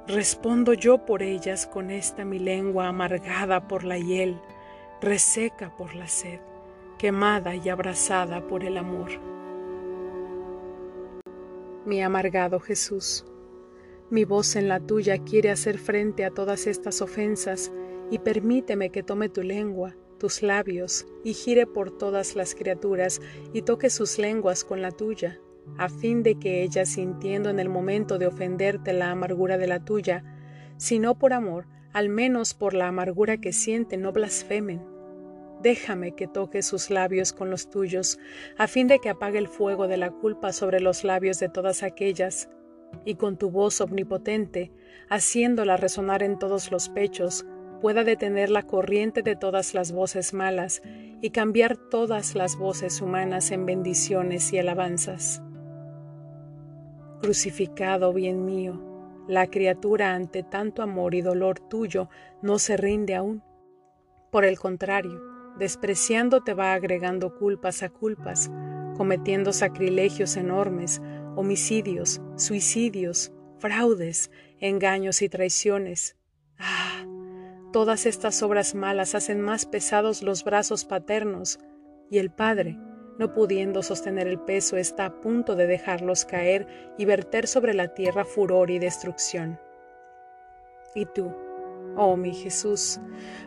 [0.06, 4.38] Respondo yo por ellas con esta mi lengua amargada por la hiel,
[5.00, 6.38] reseca por la sed,
[6.98, 9.33] quemada y abrazada por el amor
[11.86, 13.24] mi amargado Jesús.
[14.10, 17.72] Mi voz en la tuya quiere hacer frente a todas estas ofensas
[18.10, 23.20] y permíteme que tome tu lengua, tus labios, y gire por todas las criaturas
[23.52, 25.40] y toque sus lenguas con la tuya,
[25.78, 29.84] a fin de que ellas sintiendo en el momento de ofenderte la amargura de la
[29.84, 30.24] tuya,
[30.76, 34.93] si no por amor, al menos por la amargura que sienten, no blasfemen
[35.64, 38.18] déjame que toque sus labios con los tuyos,
[38.58, 41.82] a fin de que apague el fuego de la culpa sobre los labios de todas
[41.82, 42.50] aquellas,
[43.06, 44.70] y con tu voz omnipotente,
[45.08, 47.46] haciéndola resonar en todos los pechos,
[47.80, 50.82] pueda detener la corriente de todas las voces malas
[51.22, 55.42] y cambiar todas las voces humanas en bendiciones y alabanzas.
[57.22, 58.82] Crucificado, bien mío,
[59.28, 62.10] la criatura ante tanto amor y dolor tuyo
[62.42, 63.42] no se rinde aún.
[64.30, 68.50] Por el contrario, despreciando te va agregando culpas a culpas,
[68.96, 71.00] cometiendo sacrilegios enormes,
[71.36, 74.30] homicidios, suicidios, fraudes,
[74.60, 76.16] engaños y traiciones.
[76.58, 77.04] Ah,
[77.72, 81.58] todas estas obras malas hacen más pesados los brazos paternos,
[82.10, 82.78] y el Padre,
[83.18, 86.66] no pudiendo sostener el peso, está a punto de dejarlos caer
[86.98, 89.58] y verter sobre la tierra furor y destrucción.
[90.94, 91.34] Y tú,
[91.96, 93.00] oh mi Jesús,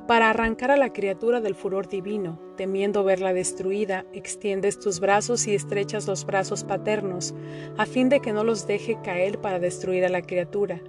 [0.08, 5.56] para arrancar a la criatura del furor divino, temiendo verla destruida, extiendes tus brazos y
[5.56, 7.34] estrechas los brazos paternos,
[7.78, 10.82] a fin de que no los deje caer para destruir a la criatura,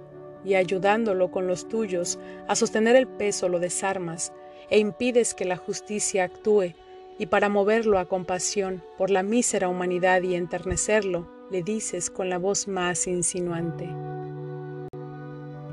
[0.43, 4.33] y ayudándolo con los tuyos a sostener el peso lo desarmas,
[4.69, 6.73] e impides que la justicia actúe,
[7.17, 12.37] y para moverlo a compasión por la mísera humanidad y enternecerlo, le dices con la
[12.37, 13.89] voz más insinuante,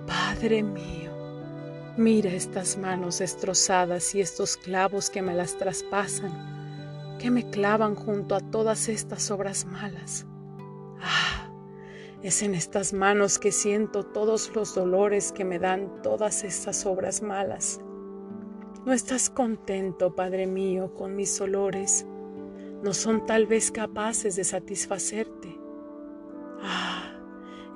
[0.07, 1.06] Padre mío,
[1.97, 8.35] mira estas manos destrozadas y estos clavos que me las traspasan, que me clavan junto
[8.35, 10.27] a todas estas obras malas.
[11.01, 11.51] Ah,
[12.23, 17.23] es en estas manos que siento todos los dolores que me dan todas estas obras
[17.23, 17.81] malas
[18.87, 22.07] no estás contento, Padre mío, con mis olores.
[22.85, 25.36] No son tal vez capaces de satisfacerte.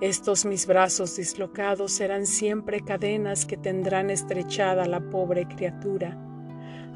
[0.00, 6.16] Estos mis brazos dislocados serán siempre cadenas que tendrán estrechada la pobre criatura,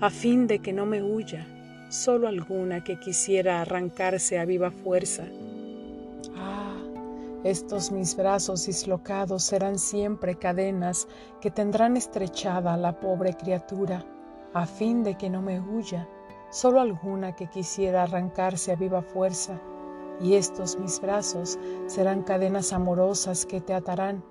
[0.00, 1.46] a fin de que no me huya,
[1.90, 5.24] solo alguna que quisiera arrancarse a viva fuerza.
[6.34, 6.82] Ah,
[7.44, 11.06] estos mis brazos dislocados serán siempre cadenas
[11.42, 14.02] que tendrán estrechada la pobre criatura,
[14.54, 16.08] a fin de que no me huya,
[16.50, 19.60] solo alguna que quisiera arrancarse a viva fuerza.
[20.20, 24.24] Y estos mis brazos serán cadenas amorosas que te atarán,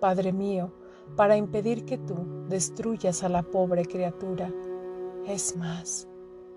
[0.00, 0.72] Padre mío,
[1.16, 4.52] para impedir que tú destruyas a la pobre criatura.
[5.26, 6.08] Es más,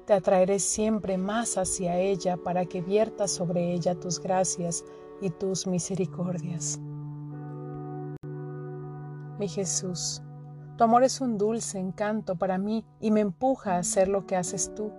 [0.06, 4.84] te atraeré siempre más hacia ella para que viertas sobre ella tus gracias
[5.22, 6.80] y tus misericordias.
[9.40, 10.22] Mi Jesús,
[10.78, 14.36] tu amor es un dulce encanto para mí y me empuja a hacer lo que
[14.36, 14.92] haces tú.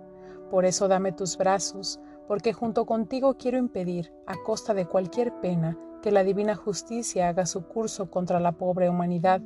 [0.51, 5.77] Por eso dame tus brazos, porque junto contigo quiero impedir, a costa de cualquier pena,
[6.01, 9.41] que la divina justicia haga su curso contra la pobre humanidad.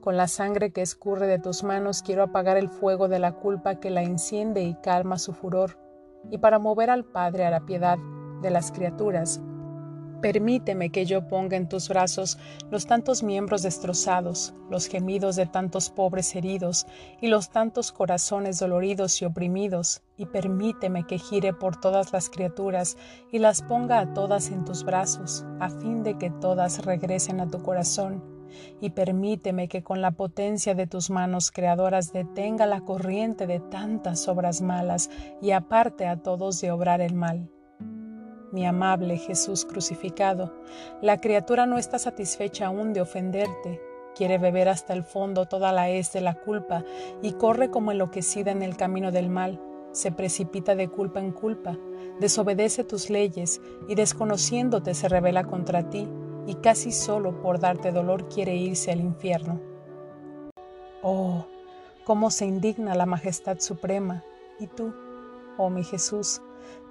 [0.00, 3.76] Con la sangre que escurre de tus manos quiero apagar el fuego de la culpa
[3.76, 5.78] que la enciende y calma su furor,
[6.30, 7.98] y para mover al Padre a la piedad
[8.40, 9.40] de las criaturas,
[10.22, 12.38] Permíteme que yo ponga en tus brazos
[12.70, 16.86] los tantos miembros destrozados, los gemidos de tantos pobres heridos
[17.20, 22.96] y los tantos corazones doloridos y oprimidos, y permíteme que gire por todas las criaturas
[23.32, 27.50] y las ponga a todas en tus brazos, a fin de que todas regresen a
[27.50, 28.22] tu corazón.
[28.80, 34.28] Y permíteme que con la potencia de tus manos creadoras detenga la corriente de tantas
[34.28, 35.10] obras malas
[35.40, 37.50] y aparte a todos de obrar el mal
[38.52, 40.52] mi amable Jesús crucificado,
[41.00, 43.82] la criatura no está satisfecha aún de ofenderte,
[44.14, 46.84] quiere beber hasta el fondo toda la hez de la culpa
[47.22, 49.60] y corre como enloquecida en el camino del mal,
[49.92, 51.78] se precipita de culpa en culpa,
[52.20, 56.08] desobedece tus leyes y desconociéndote se revela contra ti
[56.46, 59.60] y casi solo por darte dolor quiere irse al infierno.
[61.02, 61.46] Oh,
[62.04, 64.22] cómo se indigna la majestad suprema,
[64.58, 64.94] y tú,
[65.58, 66.40] oh mi Jesús,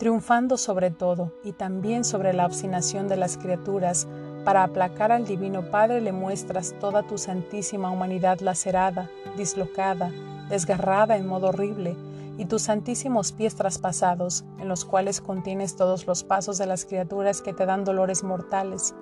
[0.02, 4.08] triunfando sobre todo y también sobre la obstinación de las criaturas,
[4.44, 10.12] para aplacar al Divino Padre le muestras toda tu santísima humanidad lacerada, dislocada,
[10.50, 11.96] desgarrada en modo horrible,
[12.40, 17.44] y tus santísimos pies traspasados, en los cuales contienes todos los pasos de las criaturas
[17.44, 18.96] que te dan dolores mortales,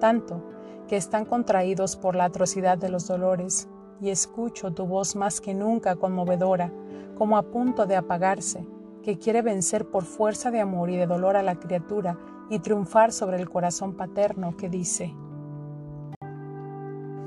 [0.00, 0.42] tanto
[0.88, 3.68] que están contraídos por la atrocidad de los dolores,
[4.00, 6.72] y escucho tu voz más que nunca conmovedora,
[7.18, 8.66] como a punto de apagarse,
[9.06, 12.18] que quiere vencer por fuerza de amor y de dolor a la criatura
[12.50, 15.14] y triunfar sobre el corazón paterno que dice,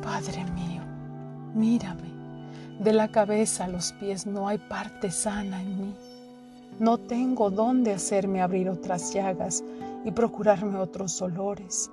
[0.01, 0.83] Padre mío,
[1.53, 2.11] mírame,
[2.81, 5.95] de la cabeza a los pies no hay parte sana en mí.
[6.79, 9.63] No tengo dónde hacerme abrir otras llagas
[10.03, 11.89] y procurarme otros dolores.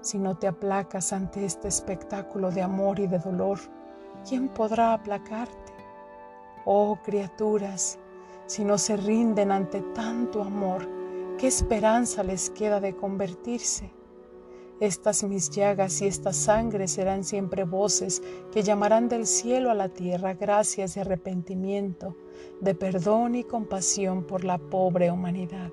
[0.00, 3.60] Si no te aplacas ante este espectáculo de amor y de dolor,
[4.28, 5.72] ¿quién podrá aplacarte?
[6.64, 8.00] Oh criaturas,
[8.52, 10.86] si no se rinden ante tanto amor,
[11.38, 13.90] ¿qué esperanza les queda de convertirse?
[14.78, 18.22] Estas mis llagas y esta sangre serán siempre voces
[18.52, 22.14] que llamarán del cielo a la tierra gracias de arrepentimiento,
[22.60, 25.70] de perdón y compasión por la pobre humanidad.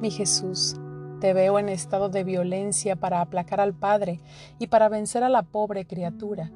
[0.00, 0.74] Mi Jesús,
[1.20, 4.18] te veo en estado de violencia para aplacar al Padre
[4.58, 6.50] y para vencer a la pobre criatura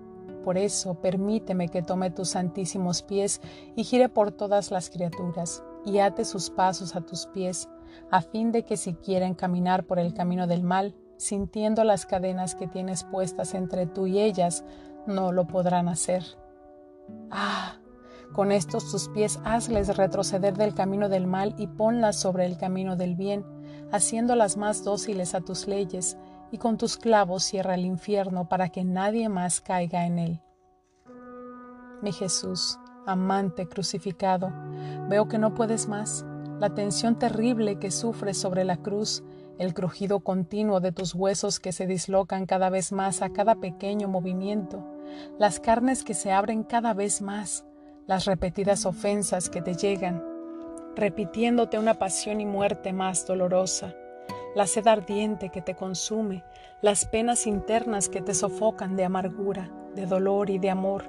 [0.47, 3.41] por eso permíteme que tome tus santísimos pies
[3.75, 7.69] y gire por todas las criaturas, y ate sus pasos a tus pies,
[8.13, 12.55] a fin de que si quieren caminar por el camino del mal, sintiendo las cadenas
[12.55, 14.65] que tienes puestas entre tú y ellas,
[15.09, 16.23] no lo podrán hacer.
[17.33, 17.81] Ah,
[18.33, 22.95] con estos tus pies hazles retroceder del camino del mal y ponlas sobre el camino
[22.95, 23.45] del bien,
[23.91, 26.17] haciéndolas más dóciles a tus leyes,
[26.51, 30.41] y con tus clavos cierra el infierno para que nadie más caiga en él.
[32.03, 34.53] Mi Jesús, amante crucificado,
[35.09, 36.25] veo que no puedes más,
[36.61, 39.23] la tensión terrible que sufres sobre la cruz,
[39.59, 44.09] el crujido continuo de tus huesos que se dislocan cada vez más a cada pequeño
[44.09, 44.85] movimiento,
[45.39, 47.65] las carnes que se abren cada vez más,
[48.07, 50.23] las repetidas ofensas que te llegan,
[50.95, 53.95] repitiéndote una pasión y muerte más dolorosa,
[54.57, 56.43] la sed ardiente que te consume,
[56.81, 61.05] las penas internas que te sofocan de amargura, de dolor y de amor,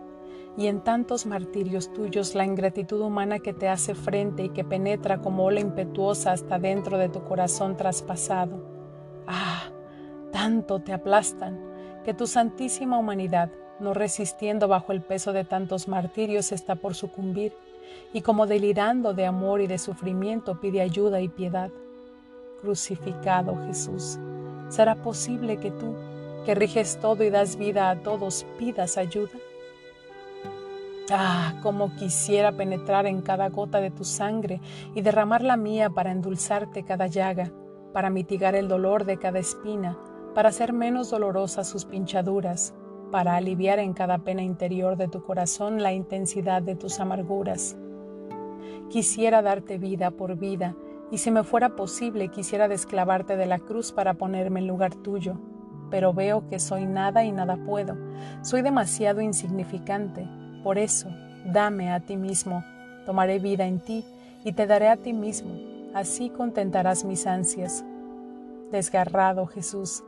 [0.57, 5.19] y en tantos martirios tuyos la ingratitud humana que te hace frente y que penetra
[5.19, 8.65] como ola impetuosa hasta dentro de tu corazón traspasado.
[9.27, 9.69] Ah,
[10.33, 11.57] tanto te aplastan
[12.03, 17.53] que tu santísima humanidad, no resistiendo bajo el peso de tantos martirios, está por sucumbir,
[18.11, 21.71] y como delirando de amor y de sufrimiento pide ayuda y piedad
[22.57, 24.19] crucificado Jesús.
[24.69, 25.95] ¿Será posible que tú,
[26.45, 29.31] que riges todo y das vida a todos, pidas ayuda?
[31.09, 34.59] Ah, cómo quisiera penetrar en cada gota de tu sangre
[34.93, 37.49] y derramar la mía para endulzarte cada llaga,
[37.93, 39.97] para mitigar el dolor de cada espina,
[40.35, 42.73] para hacer menos dolorosas sus pinchaduras,
[43.09, 47.77] para aliviar en cada pena interior de tu corazón la intensidad de tus amarguras.
[48.89, 50.75] Quisiera darte vida por vida
[51.11, 55.37] y si me fuera posible quisiera desclavarte de la cruz para ponerme en lugar tuyo,
[55.89, 57.95] pero veo que soy nada y nada puedo,
[58.41, 60.27] soy demasiado insignificante,
[60.63, 61.09] por eso,
[61.45, 62.63] dame a ti mismo,
[63.05, 64.05] tomaré vida en ti
[64.43, 65.51] y te daré a ti mismo,
[65.93, 67.85] así contentarás mis ansias.
[68.71, 70.03] Desgarrado Jesús,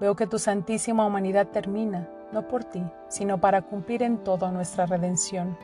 [0.00, 4.86] veo que tu santísima humanidad termina, no por ti, sino para cumplir en todo nuestra
[4.86, 5.56] redención.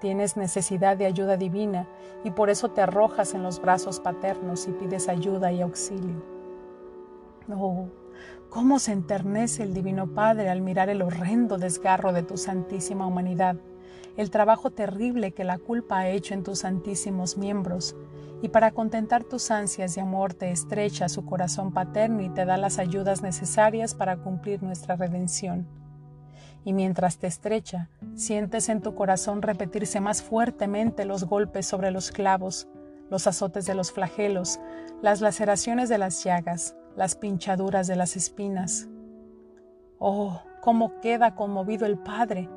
[0.00, 1.86] Tienes necesidad de ayuda divina
[2.24, 6.22] y por eso te arrojas en los brazos paternos y pides ayuda y auxilio.
[7.52, 7.88] Oh,
[8.48, 13.56] cómo se enternece el Divino Padre al mirar el horrendo desgarro de tu santísima humanidad,
[14.16, 17.94] el trabajo terrible que la culpa ha hecho en tus santísimos miembros,
[18.40, 22.56] y para contentar tus ansias de amor te estrecha su corazón paterno y te da
[22.56, 25.66] las ayudas necesarias para cumplir nuestra redención
[26.64, 32.10] y mientras te estrecha, sientes en tu corazón repetirse más fuertemente los golpes sobre los
[32.10, 32.68] clavos,
[33.08, 34.60] los azotes de los flagelos,
[35.02, 38.88] las laceraciones de las llagas, las pinchaduras de las espinas.
[39.98, 42.48] Oh, cómo queda conmovido el Padre,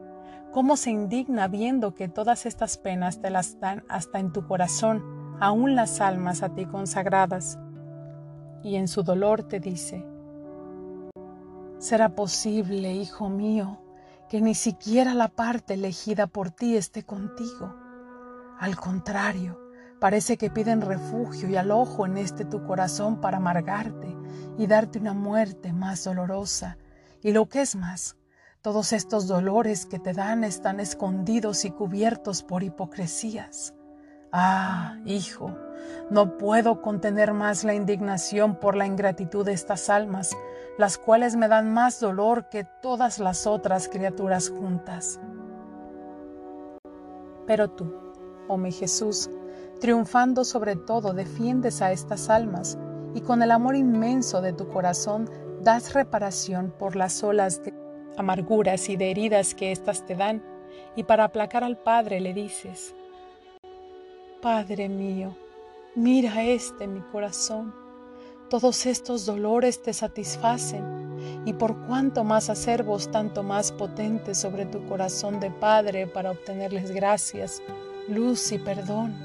[0.51, 5.03] cómo se indigna viendo que todas estas penas te las dan hasta en tu corazón,
[5.39, 7.57] aún las almas a ti consagradas.
[8.63, 10.05] Y en su dolor te dice,
[11.79, 13.82] ¿será posible, hijo mío,
[14.33, 17.75] que ni siquiera la parte elegida por ti esté contigo.
[18.57, 19.61] Al contrario,
[19.99, 24.17] parece que piden refugio y alojo en este tu corazón para amargarte
[24.57, 26.79] y darte una muerte más dolorosa.
[27.21, 28.17] Y lo que es más,
[28.63, 33.75] todos estos dolores que te dan están escondidos y cubiertos por hipocresías.
[34.31, 35.55] Ah, hijo,
[36.09, 40.35] no puedo contener más la indignación por la ingratitud de estas almas,
[40.77, 45.19] las cuales me dan más dolor que todas las otras criaturas juntas.
[47.45, 47.93] Pero tú,
[48.47, 49.29] oh mi Jesús,
[49.79, 52.77] triunfando sobre todo, defiendes a estas almas
[53.13, 55.29] y con el amor inmenso de tu corazón
[55.61, 57.73] das reparación por las olas de
[58.17, 60.43] amarguras y de heridas que éstas te dan,
[60.95, 62.95] y para aplacar al Padre le dices,
[64.41, 65.35] Padre mío,
[65.95, 67.82] mira este mi corazón
[68.53, 74.85] todos estos dolores te satisfacen y por cuanto más acervos, tanto más potentes sobre tu
[74.85, 77.63] corazón de Padre para obtenerles gracias,
[78.07, 79.17] luz y perdón.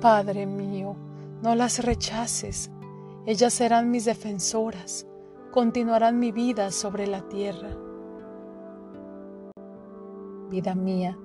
[0.00, 0.96] Padre mío,
[1.42, 2.72] no las rechaces,
[3.24, 5.06] ellas serán mis defensoras,
[5.52, 7.70] continuarán mi vida sobre la tierra.
[10.50, 11.16] Vida mía,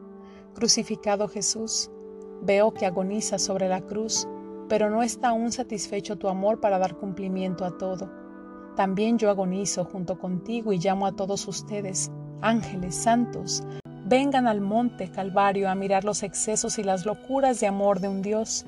[0.53, 1.89] crucificado Jesús,
[2.43, 4.28] veo que agoniza sobre la cruz
[4.70, 8.09] pero no está aún satisfecho tu amor para dar cumplimiento a todo.
[8.76, 12.11] También yo agonizo junto contigo y llamo a todos ustedes,
[12.41, 13.63] ángeles santos,
[14.05, 18.22] vengan al monte Calvario a mirar los excesos y las locuras de amor de un
[18.22, 18.65] Dios.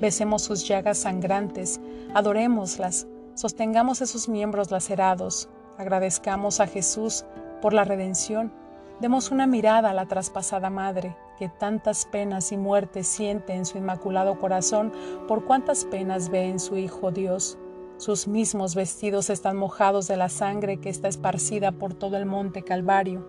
[0.00, 1.80] Besemos sus llagas sangrantes,
[2.14, 5.48] adorémoslas, sostengamos esos miembros lacerados,
[5.78, 7.24] agradezcamos a Jesús
[7.60, 8.52] por la redención,
[9.00, 13.78] demos una mirada a la traspasada madre, que tantas penas y muertes siente en su
[13.78, 14.92] inmaculado corazón,
[15.28, 17.58] por cuántas penas ve en su Hijo Dios.
[17.96, 22.62] Sus mismos vestidos están mojados de la sangre que está esparcida por todo el monte
[22.62, 23.26] Calvario.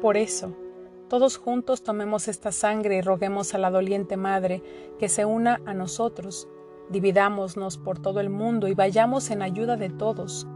[0.00, 0.56] Por eso,
[1.08, 4.62] todos juntos tomemos esta sangre y roguemos a la doliente Madre
[4.98, 6.48] que se una a nosotros.
[6.88, 10.46] Dividámonos por todo el mundo y vayamos en ayuda de todos.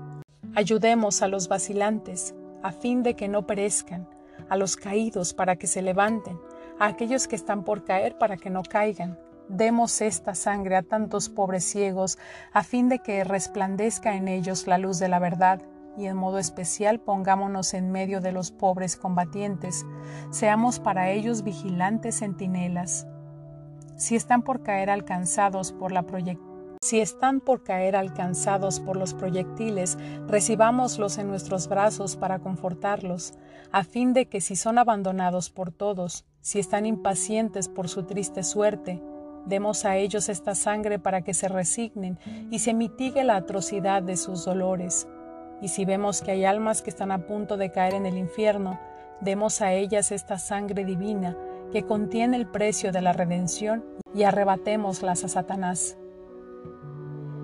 [0.55, 4.09] Ayudemos a los vacilantes, a fin de que no perezcan,
[4.49, 6.39] a los caídos para que se levanten,
[6.79, 9.19] a aquellos que están por caer para que no caigan.
[9.49, 12.19] Demos esta sangre a tantos pobres ciegos,
[12.53, 15.61] a fin de que resplandezca en ellos la luz de la verdad,
[15.97, 19.85] y en modo especial pongámonos en medio de los pobres combatientes,
[20.31, 23.07] seamos para ellos vigilantes centinelas.
[23.97, 26.03] Si están por caer alcanzados por la
[26.85, 33.33] si están por caer alcanzados por los proyectiles, recibámoslos en nuestros brazos para confortarlos,
[33.73, 38.43] a fin de que si son abandonados por todos, si están impacientes por su triste
[38.43, 39.03] suerte,
[39.47, 42.19] demos a ellos esta sangre para que se resignen
[42.51, 45.09] y se mitigue la atrocidad de sus dolores.
[45.63, 48.79] Y si vemos que hay almas que están a punto de caer en el infierno,
[49.23, 51.35] demos a ellas esta sangre divina
[51.73, 55.97] que contiene el precio de la redención y arrebatémoslas a Satanás.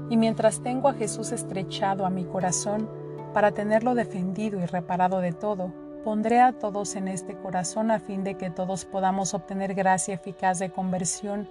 [0.08, 2.88] Y mientras tengo a Jesús estrechado a mi corazón,
[3.32, 5.72] para tenerlo defendido y reparado de todo,
[6.04, 10.58] pondré a todos en este corazón a fin de que todos podamos obtener gracia eficaz
[10.58, 11.48] de conversión,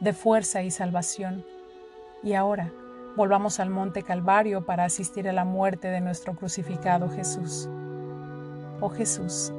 [0.00, 1.44] de fuerza y salvación.
[2.22, 2.72] Y ahora,
[3.16, 7.68] volvamos al monte Calvario para asistir a la muerte de nuestro crucificado Jesús.
[8.80, 9.52] Oh Jesús,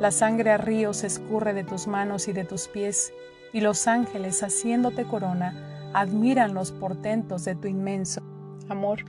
[0.00, 3.12] la sangre a ríos escurre de tus manos y de tus pies,
[3.52, 5.54] y los ángeles, haciéndote corona,
[5.94, 8.20] admiran los portentos de tu inmenso
[8.68, 9.04] amor.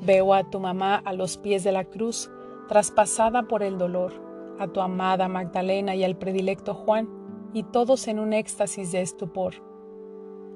[0.00, 2.30] Veo a tu mamá a los pies de la cruz,
[2.68, 4.12] traspasada por el dolor,
[4.58, 7.08] a tu amada Magdalena y al predilecto Juan,
[7.52, 9.54] y todos en un éxtasis de estupor.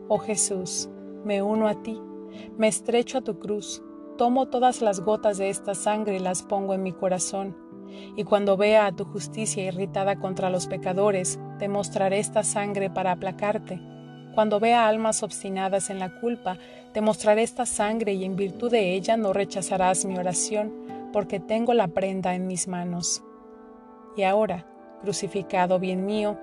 [0.08, 0.88] Oh Jesús,
[1.24, 2.00] me uno a ti,
[2.56, 3.82] me estrecho a tu cruz,
[4.16, 7.56] tomo todas las gotas de esta sangre y las pongo en mi corazón,
[8.16, 13.12] y cuando vea a tu justicia irritada contra los pecadores, te mostraré esta sangre para
[13.12, 13.80] aplacarte
[14.34, 16.56] cuando vea almas obstinadas en la culpa,
[16.92, 20.72] te mostraré esta sangre y en virtud de ella no rechazarás mi oración,
[21.12, 23.22] porque tengo la prenda en mis manos.
[24.16, 24.66] Y ahora,
[25.02, 26.38] crucificado bien mío,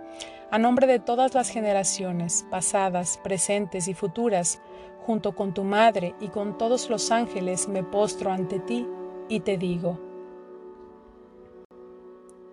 [0.49, 4.61] a nombre de todas las generaciones, pasadas, presentes y futuras,
[5.05, 8.85] junto con tu madre y con todos los ángeles, me postro ante ti
[9.29, 9.99] y te digo,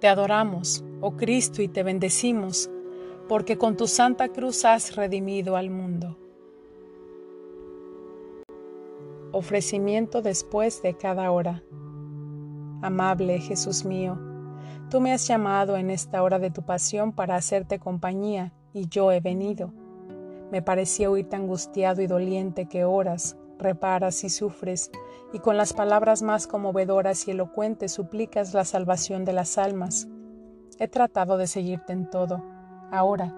[0.01, 2.69] Te adoramos, oh Cristo, y te bendecimos
[3.29, 6.19] porque con tu santa cruz has redimido al mundo.
[9.33, 11.63] Ofrecimiento después de cada hora.
[12.83, 14.19] Amable Jesús mío,
[14.91, 19.11] tú me has llamado en esta hora de tu pasión para hacerte compañía, y yo
[19.11, 19.73] he venido.
[20.53, 24.91] Me parecía oírte angustiado y doliente que oras, reparas y sufres,
[25.33, 30.07] y con las palabras más conmovedoras y elocuentes suplicas la salvación de las almas.
[30.79, 32.54] He tratado de seguirte en todo
[32.95, 33.35] Ahora,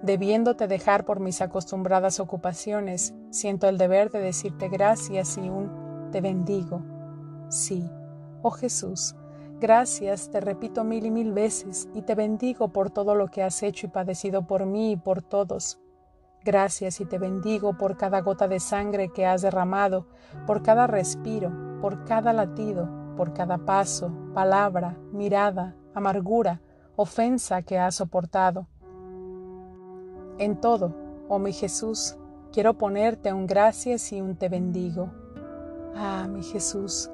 [0.00, 6.22] debiéndote dejar por mis acostumbradas ocupaciones, siento el deber de decirte gracias y un te
[6.22, 6.80] bendigo.
[7.50, 7.86] Sí,
[8.40, 9.14] oh Jesús,
[9.60, 13.62] gracias te repito mil y mil veces y te bendigo por todo lo que has
[13.62, 15.78] hecho y padecido por mí y por todos.
[16.42, 20.06] Gracias y te bendigo por cada gota de sangre que has derramado,
[20.46, 21.52] por cada respiro,
[21.82, 22.88] por cada latido,
[23.18, 26.62] por cada paso, palabra, mirada, amargura,
[26.96, 28.66] ofensa que has soportado
[30.38, 30.94] en todo,
[31.28, 32.16] oh mi Jesús,
[32.52, 35.10] quiero ponerte un gracias y un te bendigo.
[35.96, 37.10] Ah, mi Jesús,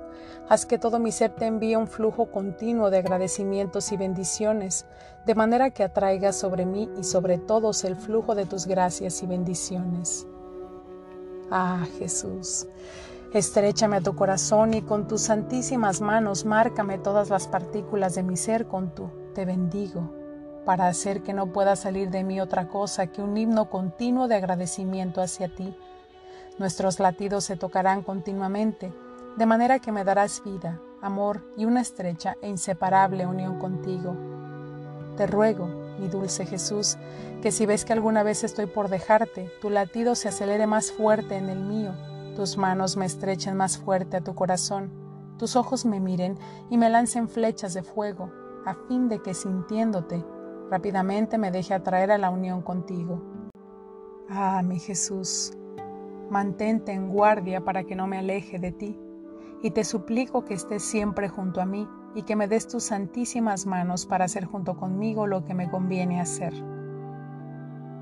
[0.49, 4.87] haz que todo mi ser te envíe un flujo continuo de agradecimientos y bendiciones,
[5.27, 9.27] de manera que atraiga sobre mí y sobre todos el flujo de tus gracias y
[9.27, 10.27] bendiciones.
[11.51, 12.67] Ah, Jesús,
[13.35, 18.37] estrechame a tu corazón y con tus santísimas manos márcame todas las partículas de mi
[18.37, 20.20] ser con tu te bendigo
[20.71, 24.37] para hacer que no pueda salir de mí otra cosa que un himno continuo de
[24.37, 25.75] agradecimiento hacia ti.
[26.61, 28.93] Nuestros latidos se tocarán continuamente,
[29.37, 34.15] de manera que me darás vida, amor y una estrecha e inseparable unión contigo.
[35.17, 35.67] Te ruego,
[35.99, 36.99] mi dulce Jesús,
[37.43, 41.37] que si ves que alguna vez estoy por dejarte, tu latido se acelere más fuerte
[41.37, 41.95] en el mío,
[42.37, 44.93] tus manos me estrechen más fuerte a tu corazón,
[45.37, 46.39] tus ojos me miren
[46.71, 48.31] y me lancen flechas de fuego,
[48.65, 50.25] a fin de que sintiéndote
[50.71, 53.21] rápidamente me deje atraer a la unión contigo.
[54.29, 55.53] Ah, mi Jesús,
[56.31, 58.99] mantente en guardia para que no me aleje de ti,
[59.63, 63.67] y te suplico que estés siempre junto a mí y que me des tus santísimas
[63.67, 66.55] manos para hacer junto conmigo lo que me conviene hacer.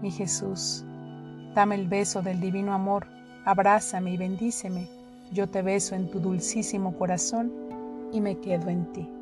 [0.03, 0.85] Mi Jesús,
[1.55, 3.07] dame el beso del divino amor,
[3.45, 4.89] abrázame y bendíceme.
[5.33, 7.53] Yo te beso en tu dulcísimo corazón
[8.13, 9.18] y me quedo en ti.